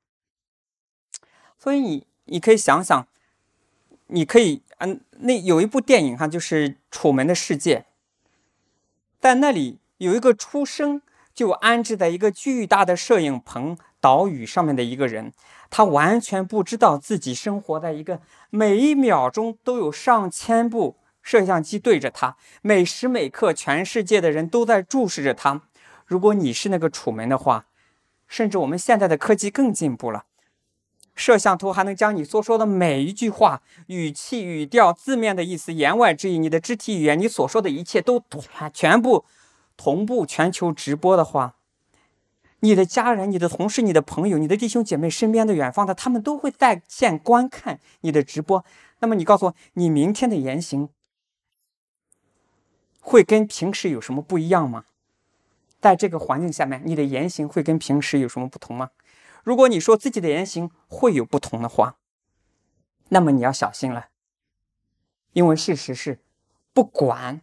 [1.58, 3.08] 所以你你可以想想，
[4.08, 7.80] 你可以嗯，那有一部电影哈，就是《楚门的世界》，
[9.20, 11.02] 在那里有一个出生
[11.34, 13.78] 就安置在一个巨大的摄影棚。
[14.02, 15.34] 岛屿上面的一个人，
[15.72, 25.64] 他完全不知道自己生活在一个每一秒钟都有上千部摄像机对着他，每时每刻全世界的人都在注视着他。
[26.06, 27.66] 如果你是那个楚门的话，
[28.28, 30.26] 甚至我们现在的科技更进步了，
[31.16, 38.24] 摄像头还能将你所说的每一句话、语气、语调、字面的意思、言外之意、你的肢体语言、你所说的一切都
[38.74, 39.26] 全部
[39.78, 41.56] 同步全球直播的话。
[42.62, 48.66] 你的家人、你的同事、你的朋友、你的弟兄姐妹、身边的远方的，他们都会在线观看你的直播。
[49.00, 50.90] 那么你告诉我，你明天的言行
[53.00, 54.86] 会跟平时有什么不一样吗？
[55.86, 58.90] 在这个环境下面，你的言行会跟平时有什么不同吗？
[59.44, 61.98] 如果你说自己的言行会有不同的话，
[63.10, 64.08] 那么你要小心了，
[65.34, 66.18] 因为事实是，
[66.74, 67.42] 不管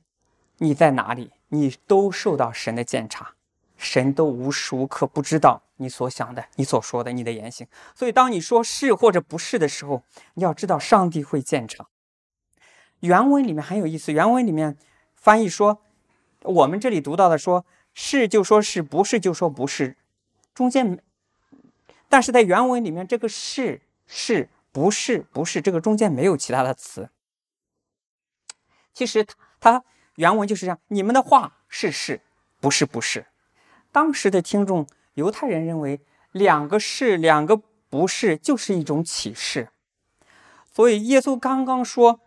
[0.59, 3.35] 你在哪里，你都受到神的检查。
[3.76, 10.02] 神都无时无刻不知道你所想的、你所说的、你的言行，所以当你说是或者不是的时候，
[10.35, 11.87] 你要知道上帝会见证。
[12.98, 14.76] 原文里面很有意思，原文里面
[15.14, 15.81] 翻译说，
[16.42, 19.96] 我们这里读到的说是就说是不是就说不是，
[20.55, 21.02] 中间，
[22.09, 27.11] 但是在原文里面这个是是不是不是这个中间没有其他的词。
[28.94, 29.26] 其实
[29.61, 29.85] 它
[30.16, 32.20] 原文就是这样，你们的话是是，
[32.61, 33.26] 不是不是。
[33.90, 36.00] 当时的听众，犹太人认为
[36.33, 37.57] 两个是，两个
[37.88, 39.68] 不是，就是一种启示。
[40.70, 42.20] 所以耶稣刚刚说，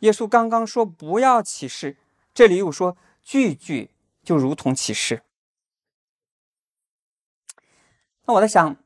[0.00, 1.96] 耶稣刚刚说不要启示，
[2.34, 3.90] 这里又说句句
[4.28, 5.22] 就如同启示。
[8.26, 8.76] 那我在想，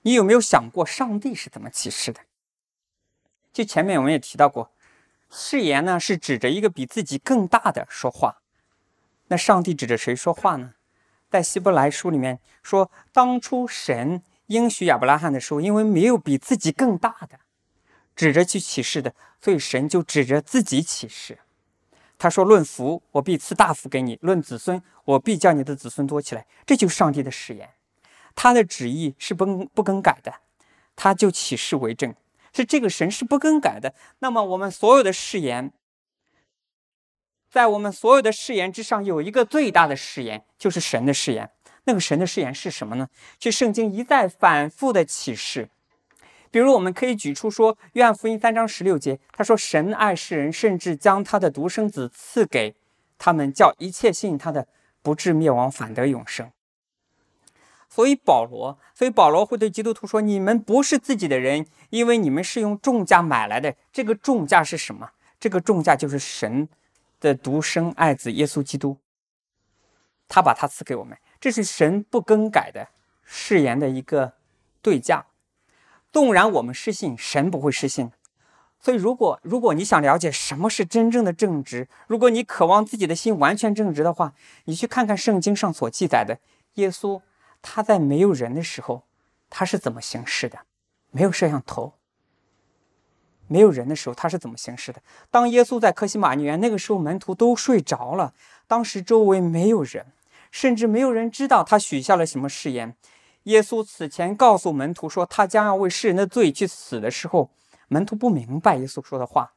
[0.00, 2.22] 你有没有想过上帝是怎么启示的？
[3.52, 4.72] 就前面我们也提到过，
[5.28, 8.40] 誓言呢是指着一个比自己更大的说话。
[9.26, 10.72] 那上帝指着谁说话呢？
[11.28, 17.40] 在希伯来书里面说，当初神应许亚伯拉罕的时候，因为没有比自己更大的
[18.16, 21.40] 指着去启示的，所以神就指着自己启示。
[22.22, 27.70] 他说：“论福，我必赐大福给你；论子孙，我必叫你的子孙多起来。”这就是上帝的誓言，
[28.36, 30.32] 他的旨意是不不更改的，
[30.94, 32.14] 他就启示为证，
[32.54, 33.92] 是这个神是不更改的。
[34.20, 35.72] 那么我们所有的誓言，
[37.50, 41.50] 在我们所有的誓言之上，有一个最大的誓言，就是神的誓言。
[41.86, 43.08] 那个神的誓言是什么呢？
[43.40, 45.70] 是圣经一再反复的启示。
[46.52, 52.74] 比如，我们可以举出说，《约翰福音》三章十六节，他说：“神爱世人，甚至将他的独生子赐给
[53.16, 54.68] 他们，叫一切信他的
[55.00, 56.52] 不至灭亡，反得永生。”
[57.88, 63.74] 所以保罗，所以保罗会对基督徒说：“你们不是自己的人，因为你们是用重价买来的。
[63.90, 65.10] 这个重价是什么？
[65.40, 66.68] 这个重价就是神
[67.18, 68.98] 的独生爱子耶稣基督，
[70.28, 72.88] 他把他赐给我们，这是神不更改的
[73.24, 74.34] 誓言的一个
[74.82, 75.24] 对价。”
[76.12, 78.10] 纵然我们失信，神不会失信。
[78.78, 86.38] 所以，如果如果你想了解什么是真正的正直，如果你渴望自己的心完全正直的话，你去看看圣经上所记载的
[86.74, 87.22] 耶稣，
[87.62, 89.04] 他在没有人的时候，
[89.48, 90.58] 他是怎么行事的？
[91.12, 91.94] 没有摄像头，
[93.46, 95.00] 没有人的时候，他是怎么行事的？
[95.30, 98.34] 当耶稣在克西马尼园，那个时候门徒都睡着了，
[98.66, 100.06] 当时周围没有人，
[100.50, 102.96] 甚至没有人知道他许下了什么誓言。
[103.44, 107.50] 耶稣此前告诉门徒说，他将要为世人的罪去死的时候，
[107.88, 109.52] 门徒不明白耶稣说的话。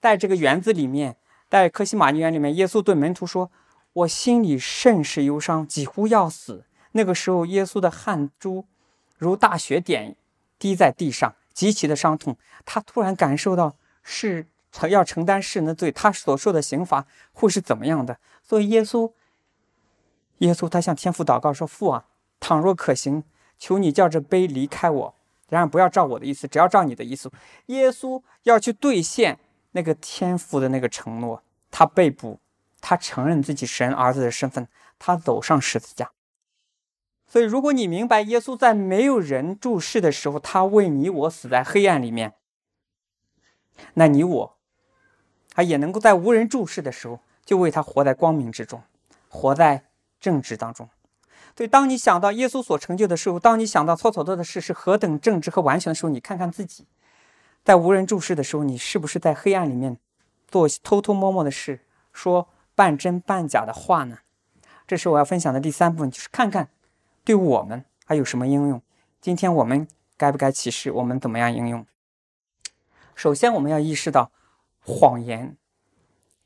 [0.00, 1.16] 在这个园子里面，
[1.48, 3.50] 在科西玛尼园里面，耶稣对门徒说
[3.92, 8.66] ：“我心里甚是忧伤，几乎要死。”那个时候，耶稣的汗珠
[9.16, 10.16] 如大雪点
[10.58, 12.36] 滴在地上，极其的伤痛。
[12.64, 18.18] 他突然感受到是承要承担世人的罪，他所受的刑罚会是怎么样的。
[18.42, 19.12] 所以，耶稣，
[20.38, 22.06] 耶稣他向天父祷告说：“父啊。”
[22.40, 23.22] 倘若可行，
[23.58, 25.14] 求你叫这杯离开我，
[25.48, 27.30] 然而不要照我的意思，只要照你的意思。
[27.66, 29.38] 耶稣要去兑现
[29.72, 32.40] 那个天父的那个承诺，他被捕，
[32.80, 34.66] 他承认自己神儿子的身份，
[34.98, 36.10] 他走上十字架。
[37.26, 42.34] 所以，如果你明白耶稣在没有人注视的时候，他为你我死在黑暗里面，
[43.94, 44.58] 那你我，
[45.52, 48.82] 他也能够在无人注视的时候，就为他活在光明之中，
[49.28, 49.84] 活在
[50.18, 50.88] 正直当中。
[51.56, 56.86] 所以，当你想到耶稣所成就的时候，当你想到错所做的事是何等正直和完全的时候，你看看自己，
[57.64, 59.98] 在无人注视的时候，你是不是在黑暗里面
[60.48, 61.80] 做偷偷摸摸的事，
[62.12, 64.18] 说半真半假的话呢？
[64.86, 66.70] 这是我要分享的第三部分，就是看看
[67.24, 68.80] 对我们还有什么应用。
[69.20, 69.86] 今天我们
[70.16, 70.90] 该不该启示？
[70.90, 71.86] 我们怎么样应用？
[73.14, 74.32] 首先，我们要意识到
[74.80, 75.56] 谎言，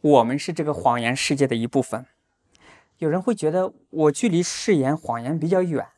[0.01, 2.05] 我们是这个谎言世界的一部分。
[3.05, 5.89] 有人会觉得我距离誓言、谎言比较远。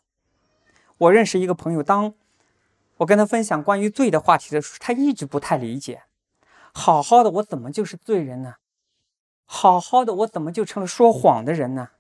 [0.99, 2.15] 我认识一个朋友，当
[2.97, 6.03] 我跟他分享关于罪的话题的时候，他一直不太理解。
[6.73, 8.57] 好好的，我怎么就是罪人呢？
[9.45, 11.91] 好好的，我怎么就成了说谎的人呢？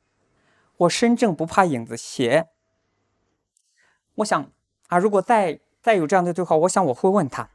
[0.78, 2.48] 我身正不怕影子斜。
[4.16, 4.50] 我想
[4.88, 7.50] 啊，如果再再有这样的对话，我想我会问他，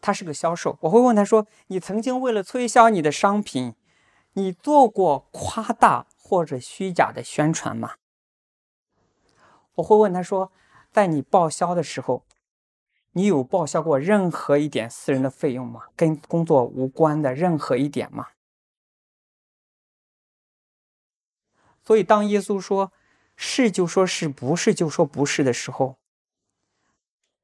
[0.00, 3.74] 他是个销售，我会问他说：“你曾经为了推销你的商品，
[4.34, 7.94] 你做过夸大？”或者虚假的宣传吗？
[9.74, 10.52] 我会问他说，
[10.92, 12.24] 在你报销的时候，
[13.14, 15.86] 你有报销过任何一点私人的费用吗？
[15.96, 18.28] 跟工作无关的任何一点吗？
[21.82, 22.92] 所以，当耶稣说
[23.34, 25.96] 是就说是不是就说不是的时候，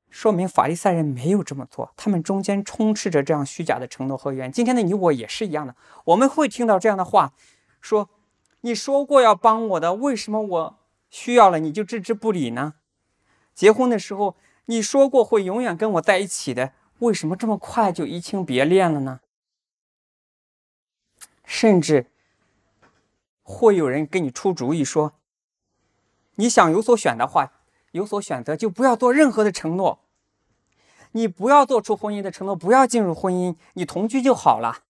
[0.09, 4.53] 说明法利赛人没有这么做，他们中间充斥着这样虚假的承诺和言。
[4.53, 7.33] 今天的你我也是一样的，我们会听到这样的话，
[7.81, 8.09] 说。
[8.63, 12.75] 你说过要帮我的，为什么我需要了你就置之不理呢？
[13.55, 19.21] 结婚的时候你说过会永远跟我在一起的，为什么这么快就移情别恋了呢？
[21.45, 22.11] 甚至
[23.43, 25.13] 会有人给你出主意说，
[26.35, 27.53] 你想有所选的话，
[27.93, 30.01] 有所选择就不要做任何的承诺，
[31.13, 34.83] 你不要做出婚姻的承诺，不要进入婚姻，你同居就好了，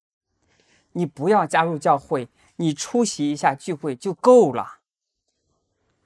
[0.93, 2.29] 你不要加入教会。
[2.57, 4.79] 你出席一下聚会就够了，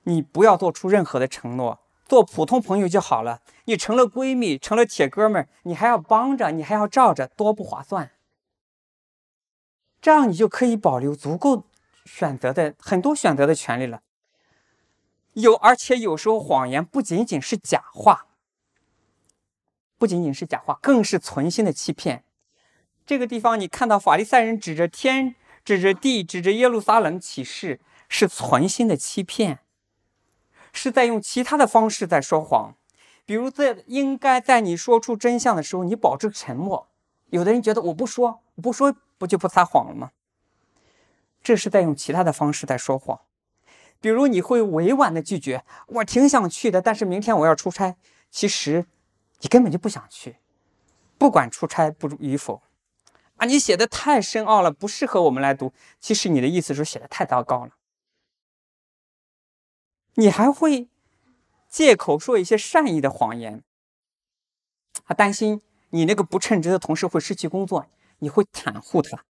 [0.03, 3.41] 你不要做出任何的承诺，做普通朋友就好了。
[3.67, 8.11] 你成了闺蜜，成了铁哥们儿，你还要帮着，你还要罩着，多不划算。
[10.01, 11.65] 这样你就可以保留足够
[12.05, 14.03] 选择的很多选择的权利了。
[15.35, 18.27] 有，而且有时候谎言不仅仅是假话，
[19.99, 22.25] 不仅仅是假话，更是存心的欺骗。
[23.07, 25.37] 这个地方你看到法利赛人指着天。
[25.65, 29.61] 指着地，指着耶路撒冷起誓，是存心的欺骗，
[30.73, 32.75] 是在用其他的方式在说谎。
[33.25, 36.89] 比如在应该在你说出真相的时候，你保持沉默。
[37.29, 40.11] 有的人觉得我不说，我不说不就不撒谎了吗？
[41.43, 43.21] 这是在用其他的方式在说谎。
[44.01, 47.97] 比如你会委婉的拒绝，我挺想去的，但是明天我要出差。
[48.31, 48.87] 其实
[49.41, 50.37] 你根本就不想去，
[51.19, 52.63] 不管出差不与否。
[53.41, 55.73] 啊，你写的太深奥了，不适合我们来读。
[55.99, 57.71] 其实你的意思是写的太糟糕了。
[60.17, 60.89] 你还会
[61.67, 63.63] 借口说一些善意的谎言，
[65.07, 67.87] 他担心你那个不称职的同事会失去工作，
[68.19, 69.25] 你会袒护他。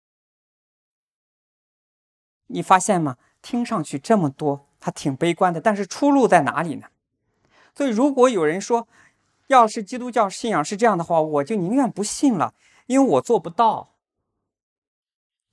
[2.46, 3.18] 你发现吗？
[3.42, 6.88] 听上去这么多，他挺悲观的，但是出路在哪里呢？
[7.74, 8.88] 所以，如果有人说，
[9.48, 12.54] 要是基督教信仰是这样的话，我就宁愿不信了，
[12.86, 13.90] 因为我做不到。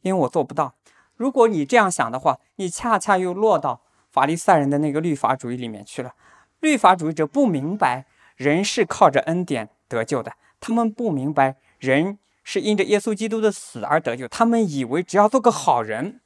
[0.05, 0.75] 因为我做不到。
[1.15, 3.81] 如果你这样想的话，你恰恰又落到
[4.11, 6.13] 法利赛人的那个律法主义里面去了。
[6.59, 14.27] 律法主义者不明白人是靠着恩典得救的，他们不明白人是因着耶稣基督的死而得救。
[14.27, 16.21] 他们以为只要做个好人，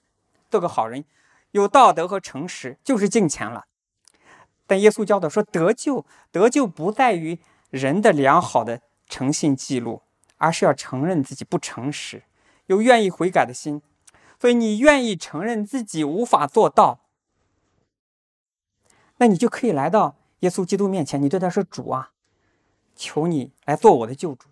[0.49, 1.05] 做个好人，
[1.51, 3.65] 有道德和诚实就是敬钱了。
[4.67, 10.01] 但耶稣教导说，得救得救不在于人的良好的诚信记录，
[10.35, 12.23] 而是要承认自己不诚实。
[12.69, 13.81] 有愿意悔改的心，
[14.39, 16.99] 所以你愿意承认自己无法做到，
[19.17, 22.11] 那你就可以来到耶稣基督面前，你对他说：“主啊，
[22.95, 24.49] 求你来做我的救主，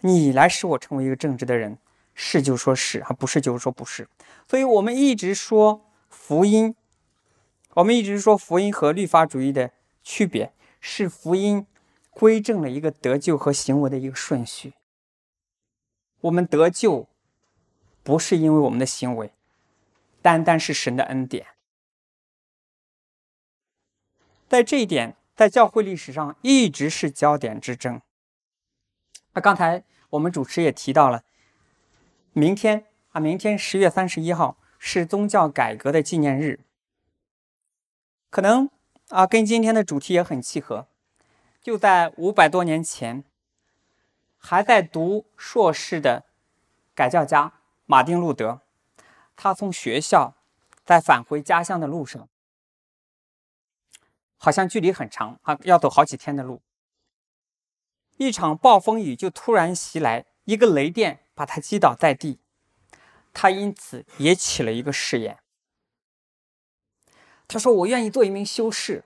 [0.00, 1.76] 你来使我成为一个正直的人。”
[2.14, 4.08] 是就说是啊，不是就是说不是。
[4.48, 6.74] 所以我们一直说福音，
[7.74, 9.70] 我们一直说福音和律法主义的
[10.02, 11.66] 区别是福音
[12.08, 14.72] 规正了一个得救和行为的一个顺序。
[16.22, 17.06] 我们得救。
[18.10, 19.32] 不是因为我们的行为，
[20.20, 21.46] 单单是神的恩典。
[24.48, 28.02] 在这一点，在教会历史上一直是焦点之争。
[29.34, 31.22] 那刚才我们主持也提到了，
[32.32, 36.58] 明天啊，明天十月三十一号是宗教改革的纪念日。
[38.28, 38.68] 可能
[39.10, 40.88] 啊，跟今天的主题也很契合。
[41.62, 43.22] 就在五百多年前，
[44.36, 46.24] 还在读硕士的
[46.96, 47.59] 改教家。
[47.90, 48.60] 马丁·路德，
[49.34, 50.36] 他从学校
[50.84, 52.28] 在返回家乡的路上，
[54.36, 56.62] 好像距离很长啊，要走好几天的路。
[58.16, 62.38] 一场暴风雨就突然袭来，一个雷电把他击倒在地，
[63.32, 65.40] 他因此也起了一个誓言。
[67.48, 69.04] 他说：“我愿意做一名修士，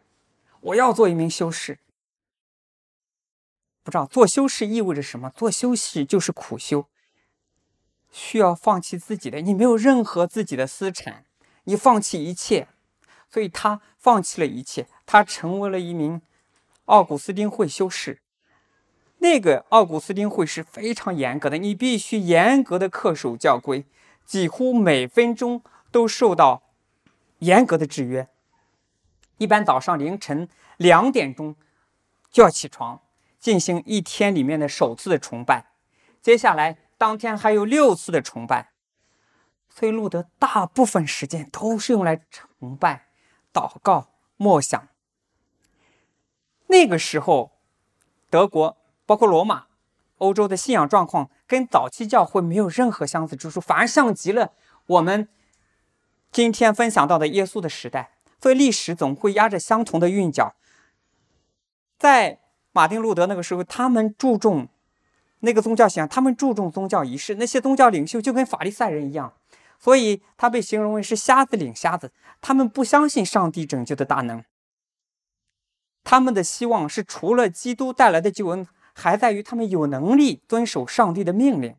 [0.61, 1.79] 我要做一名修士。”
[3.83, 5.31] 不知道做修士意味着什么？
[5.31, 6.87] 做修士就是苦修。
[8.17, 11.25] 需要放弃自己的，你没有任何自己的私产，
[11.65, 12.69] 你放弃一切，
[13.29, 16.23] 所以他放弃了一切，他成为了一名
[16.85, 18.21] 奥古斯丁会修士。
[19.19, 23.85] 那个奥古斯丁会是非常严格的，你必须严格的恪守教规，
[24.25, 25.61] 几乎每分钟
[25.91, 26.63] 都受到
[27.41, 28.29] 严格的制约。
[29.39, 31.57] 一般早上凌晨两点钟
[32.31, 33.01] 就要起床，
[33.41, 35.73] 进行一天里面的首次的崇拜，
[36.23, 36.84] 接下来。
[37.05, 38.71] 当天还有六次的崇拜，
[39.69, 43.09] 所以路德大部分时间都是用来崇拜、
[43.53, 44.89] 祷告、默想。
[46.69, 47.53] 那个时候，
[48.31, 49.67] 德国包括罗马、
[50.17, 54.53] 欧洲的信仰状况跟早期教会没有任何相似之处，反而像极了
[54.87, 55.29] 我们
[56.33, 58.17] 今天分享到的耶稣的时代。
[58.41, 60.55] 所以历史总会压着相同的韵脚。
[61.99, 62.41] 在
[62.73, 64.71] 马丁路德那个时候，他们注重。
[65.45, 67.37] 那个宗教信仰，他们注重宗教仪式。
[67.37, 69.33] 那些宗教领袖就跟法利赛人一样，
[69.79, 72.13] 所以他被形容为是瞎子领瞎子。
[72.41, 74.45] 他们不相信上帝拯救的大能，
[76.03, 81.77] 他们的希望是除了基督带来的救恩，还在于他们有能力遵守上帝的命令。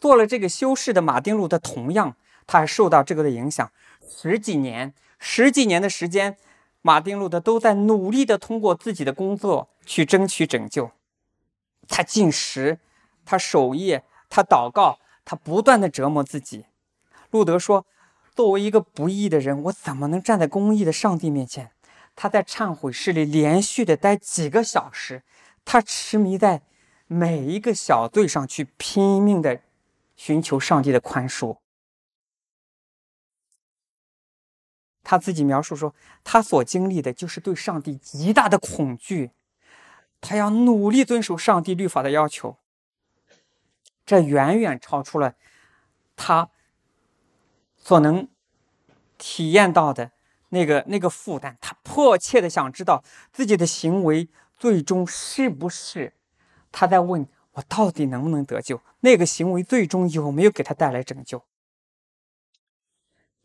[0.00, 2.16] 做了这个修士的马丁路德，同样
[2.46, 3.70] 他还受到这个的影响。
[4.08, 6.36] 十几年，十几年的时间，
[6.82, 10.90] 马丁路德都在努力的通过自己的工作去争取拯救。
[11.88, 12.78] 他进食，
[13.24, 16.66] 他守夜，他祷告，他不断的折磨自己。
[17.30, 17.86] 路德说
[18.36, 21.72] ：“作为一个不义的人，我怎么能站在公义的上帝面前？”
[22.14, 25.22] 他在忏悔室里连续的待几个小时，
[25.64, 26.62] 他痴迷在
[27.06, 29.60] 每一个小罪上去拼命的
[30.16, 31.58] 寻求上帝的宽恕。
[35.04, 39.30] 他自己描述说：“他所经历的就是对上帝极大的恐惧。”
[40.20, 42.56] 他要努力遵守上帝律法的要求，
[44.04, 45.34] 这远远超出了
[46.16, 46.50] 他
[47.76, 48.28] 所能
[49.16, 50.12] 体验到的
[50.50, 51.56] 那个那个负担。
[51.60, 53.02] 他迫切的想知道
[53.32, 56.14] 自己的行为最终是不是
[56.72, 58.80] 他在问我到底能不能得救？
[59.00, 61.42] 那个行为最终有没有给他带来拯救？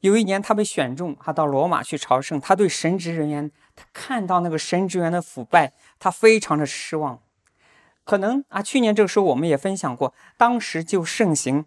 [0.04, 2.38] 有一年，他被选中，他到罗马去朝圣。
[2.38, 7.22] 他对神职人员，他看到那个神职员的腐败，他非常的失望。
[8.04, 11.64] 可能啊，去年这个时候我们也分享过，当时就盛行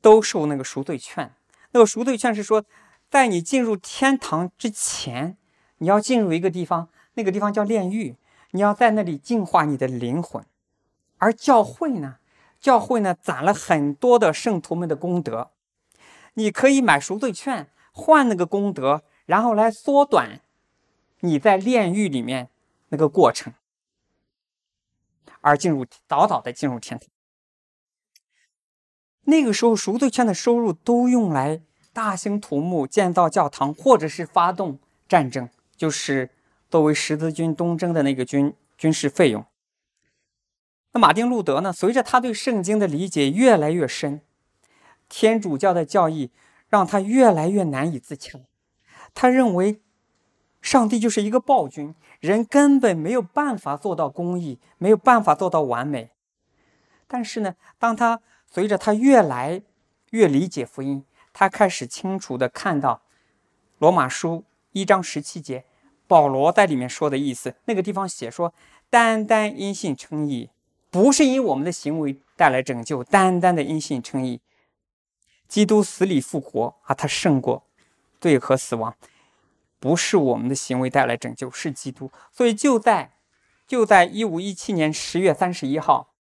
[0.00, 1.34] 都受那个赎罪券。
[1.72, 2.64] 那个赎罪券是说，
[3.10, 5.36] 在你进入天堂之前，
[5.78, 8.16] 你要进入一个地方，那个地方叫炼狱，
[8.52, 10.42] 你要在那里净化你的灵魂。
[11.18, 12.16] 而教会呢，
[12.58, 15.50] 教会呢攒了很多的圣徒们的功德。
[16.34, 20.40] 你可以买赎罪券换那个功德，然后来缩短
[21.20, 22.48] 你在炼狱里面
[22.88, 23.52] 那个过程，
[25.40, 27.08] 而进入早早的进入天堂。
[29.24, 31.60] 那个时候赎罪券的收入都用来
[31.92, 36.30] 大兴土木、建造教堂，或者是发动战争，就是
[36.68, 39.44] 作为十字军东征的那个军军事费用。
[40.92, 41.72] 那马丁路德呢？
[41.72, 44.22] 随着他对圣经的理解越来越深。
[45.14, 46.30] 天主教的教义
[46.70, 48.40] 让他越来越难以自洽。
[49.12, 49.82] 他认为，
[50.62, 56.12] 上帝就是一个暴君，人根本没有办法做到公义，没有办法做到完美。
[57.06, 59.60] 但是呢，当他随着他越来
[60.12, 61.04] 越理解福音，
[61.34, 63.02] 他开始清楚的看到
[63.78, 65.66] 罗马书一章十七节，
[66.06, 67.54] 保罗在里面说的意思。
[67.66, 68.54] 那个地方写说，
[68.88, 70.48] 单单因信称义，
[70.90, 74.40] 不是因我们的行为带来拯救，单单的因信称义。
[75.52, 77.62] 基督死里复活啊，他胜过
[78.18, 78.96] 罪和死亡，
[79.78, 82.10] 不是我们的行为带来拯救，是基督。
[82.30, 83.12] 所以就在
[83.66, 86.14] 就在一五一七年十月三十一号，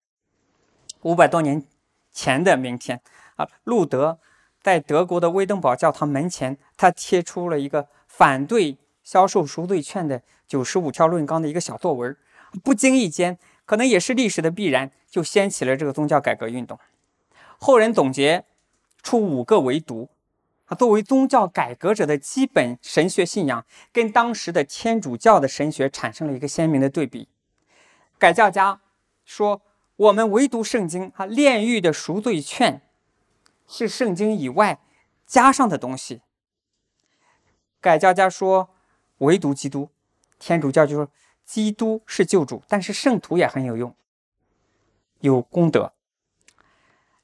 [1.04, 1.64] 五百多年
[2.12, 3.02] 前的明天
[3.36, 4.18] 啊，路德
[4.64, 12.18] 在德国的威登堡教堂门前，他贴出了一个反对销售赎罪券的九十五条论纲的一个小作文。
[12.64, 16.80] 不经意间，可能也是历史的必然，就掀起了这个宗教改革运动。
[17.60, 18.46] 后人总结。
[19.02, 20.10] 出五个唯独，
[20.66, 27.30] 啊，作为宗教改革者的基本神学信仰，跟当时的天主教的神学产生了一个鲜明的对比。
[28.18, 28.82] 改教家
[29.24, 29.62] 说，
[29.96, 32.82] 我们唯独圣经，啊，炼狱的赎罪券
[33.68, 34.82] 是圣经以外
[35.26, 36.22] 加上的东西。
[37.80, 38.70] 改教家说，
[39.20, 39.90] 唯独基督，
[40.38, 41.10] 天主教就说
[41.46, 43.96] 基督是救主，但是圣徒也很有用，
[45.22, 45.94] 有功德。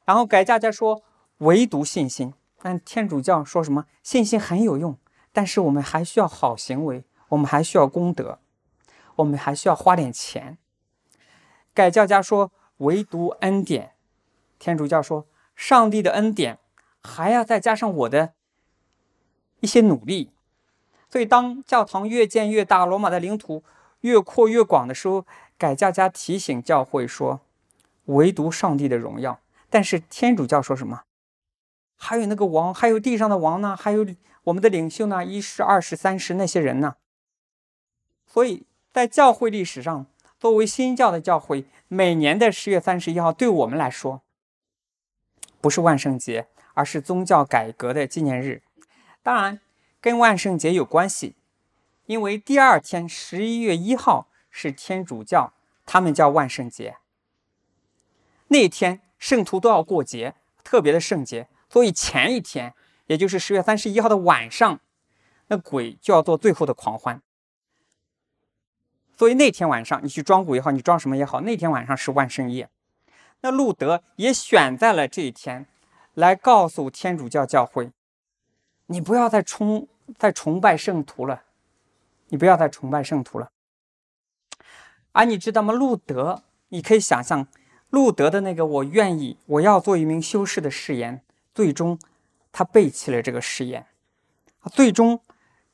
[0.06, 1.04] 然后改教家说。
[1.40, 4.98] 唯独信心，但天主教说什么信心很有用，
[5.34, 8.40] 但是我们还需要好行为，我们还需要功德，
[9.18, 10.58] 我们还需要花点钱。
[11.74, 13.92] 改教家说唯独恩典，
[14.58, 16.60] 天主教说上帝的恩典
[17.04, 18.34] 还要再加上我的
[19.60, 20.32] 一些努力。
[21.10, 23.64] 所以当教堂越建越大，罗马的领土
[24.02, 25.26] 越扩越广的时候，
[25.58, 27.42] 改教家提醒教会说
[28.06, 29.40] 唯独上帝的荣耀。
[29.70, 31.04] 但是天主教说什么？
[31.98, 34.06] 还有那个王，还有地上的王呢，还有
[34.44, 36.96] 我们的领袖呢，一世、二世、三世那些人呢。
[38.28, 40.06] 所以在教会历史上，
[40.40, 44.22] 作为新教的教会，每年的十月三十一号，对我们来说，
[45.62, 48.62] 不是万圣节，而是宗教改革的纪念日。
[49.24, 49.60] 当然，
[50.02, 51.36] 跟万圣节有关系，
[52.06, 55.54] 因为第二天十一月一号是天主教，
[55.86, 56.98] 他们叫万圣节。
[58.50, 61.48] 那天圣徒都要过节，特别的圣节。
[61.76, 62.74] 所以前一天，
[63.08, 64.80] 也就是十月三十一号的晚上，
[65.48, 67.22] 那鬼就要做最后的狂欢。
[69.18, 72.70] 所以那天晚上，你去装鬼也好，你装什么也好，那天晚上是万圣夜。
[73.42, 75.66] 那路德也选在了这一天，
[76.14, 77.92] 来告诉天主教教会：
[78.86, 79.86] 你不要再崇
[80.18, 81.44] 再崇拜圣徒了，
[82.30, 83.52] 你不要再崇拜圣徒了。
[85.12, 85.74] 而你知道吗？
[85.74, 87.46] 路德，你可以想象，
[87.90, 91.22] 路德的那个“我愿意，我要做一名修士”的誓言。
[91.56, 91.98] 最终，
[92.52, 93.88] 他背弃了这个誓言，
[94.74, 95.22] 最终，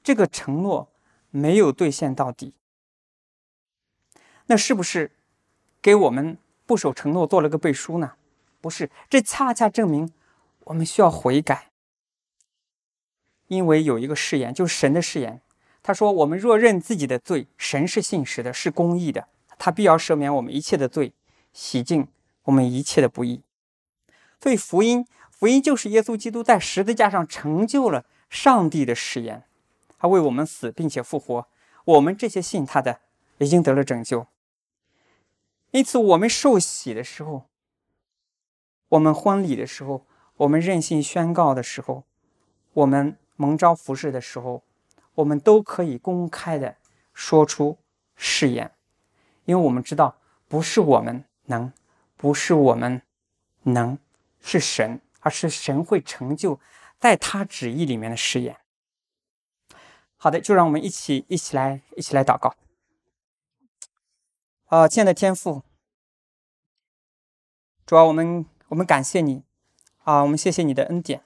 [0.03, 0.91] 这个承诺
[1.31, 2.53] 没有兑现到底。
[4.45, 5.11] 那是不是
[5.81, 8.13] 给我们不守承诺做了个背书呢？
[8.61, 10.13] 不是，这恰恰证明
[10.65, 11.71] 我们需要悔改。
[13.47, 15.41] 因为有一个誓言，就是神的誓言，
[15.81, 19.27] 他说：“我们若认自己的罪，神是信实的，是公义的，
[19.57, 21.13] 他必要赦免我们一切的罪，
[21.51, 22.07] 洗净
[22.43, 23.41] 我们一切的不义。”
[24.39, 25.07] 所以福音。
[25.41, 29.43] 福音就是耶稣基督在十字架上成就了上帝的誓言，
[29.97, 31.47] 他为我们死并且复活，
[31.83, 32.99] 我们这些信他的
[33.39, 34.27] 已经得了拯救。
[35.71, 37.45] 因此，我们受洗的时候，
[38.89, 40.05] 我们婚礼的时候，
[40.37, 42.03] 我们任性宣告的时候，
[42.73, 44.61] 我们蒙召服侍的时候，
[45.15, 46.75] 我们都可以公开的
[47.15, 47.79] 说出
[48.15, 48.71] 誓言，
[49.45, 50.17] 因为我们知道
[50.47, 51.73] 不是我们能，
[52.15, 53.01] 不是我们
[53.63, 53.97] 能，
[54.39, 56.59] 是神，而是神会成就
[56.99, 58.57] 在他旨意里面的誓言。
[60.17, 62.55] 好的，就让我们一起一起来一起来祷告。
[64.65, 65.63] 啊，亲爱的天父，
[67.85, 69.43] 主要我们我们感谢你
[70.03, 71.23] 啊，我们谢谢你的恩典。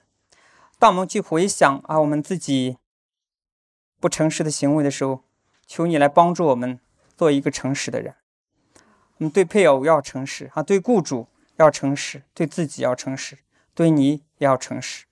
[0.78, 2.78] 当我们去回想啊我们自己
[4.00, 5.24] 不诚实的行为的时候，
[5.66, 6.80] 求你来帮助我们
[7.16, 8.16] 做一个诚实的人。
[9.18, 13.38] 我们对配偶要诚实啊，对雇主要诚实，对自己要诚实，
[13.76, 15.04] 对你也要诚实。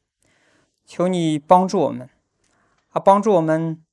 [0.84, 2.10] 求你帮助我们
[2.90, 3.84] 啊，帮助我们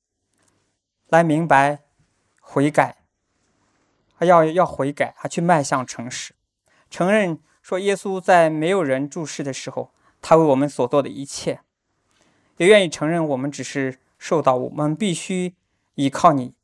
[1.08, 1.84] 来明白
[2.40, 2.96] 悔改。
[4.18, 6.34] 啊要要悔改，还去迈向诚实，
[6.88, 11.60] 承认说耶稣在没有人注视的时候，他为我们所做的一切，
[12.56, 15.56] 也愿意承认我们只是受到，我们必须
[15.96, 16.54] 依靠你，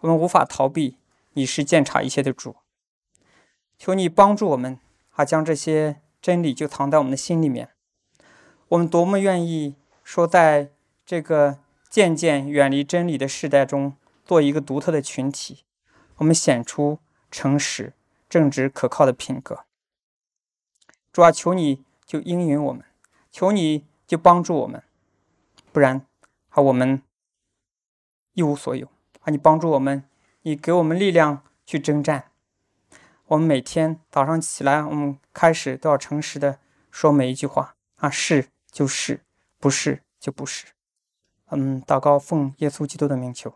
[0.00, 0.98] 我们无法逃避，
[1.34, 2.56] 你是鉴察一切的主。
[3.78, 4.80] 求你帮助我们，
[5.12, 7.68] 啊，将这些真理就藏在我们的心里面。
[8.68, 10.70] 我们多么愿意说，在
[11.04, 11.58] 这个
[11.90, 13.94] 渐渐远离真理的时代中，
[14.24, 15.66] 做一个独特的群体。
[16.16, 16.98] 我们显出
[17.30, 17.92] 诚实、
[18.26, 19.66] 正直、可靠的品格。
[21.12, 22.82] 主啊，求你就应允我们，
[23.30, 24.82] 求你就帮助我们，
[25.72, 26.06] 不然
[26.48, 27.02] 啊，我们
[28.32, 28.86] 一无所有。
[29.20, 30.04] 啊，你帮助我们，
[30.40, 32.30] 你给我们力量去征战。
[33.26, 36.58] 我们每天早上起来，我们开始都要诚实的
[36.90, 37.74] 说每一句话。
[37.96, 39.22] 啊，是就是，
[39.58, 40.66] 不是就不是。
[41.50, 43.54] 嗯，祷告奉耶稣基督的名求。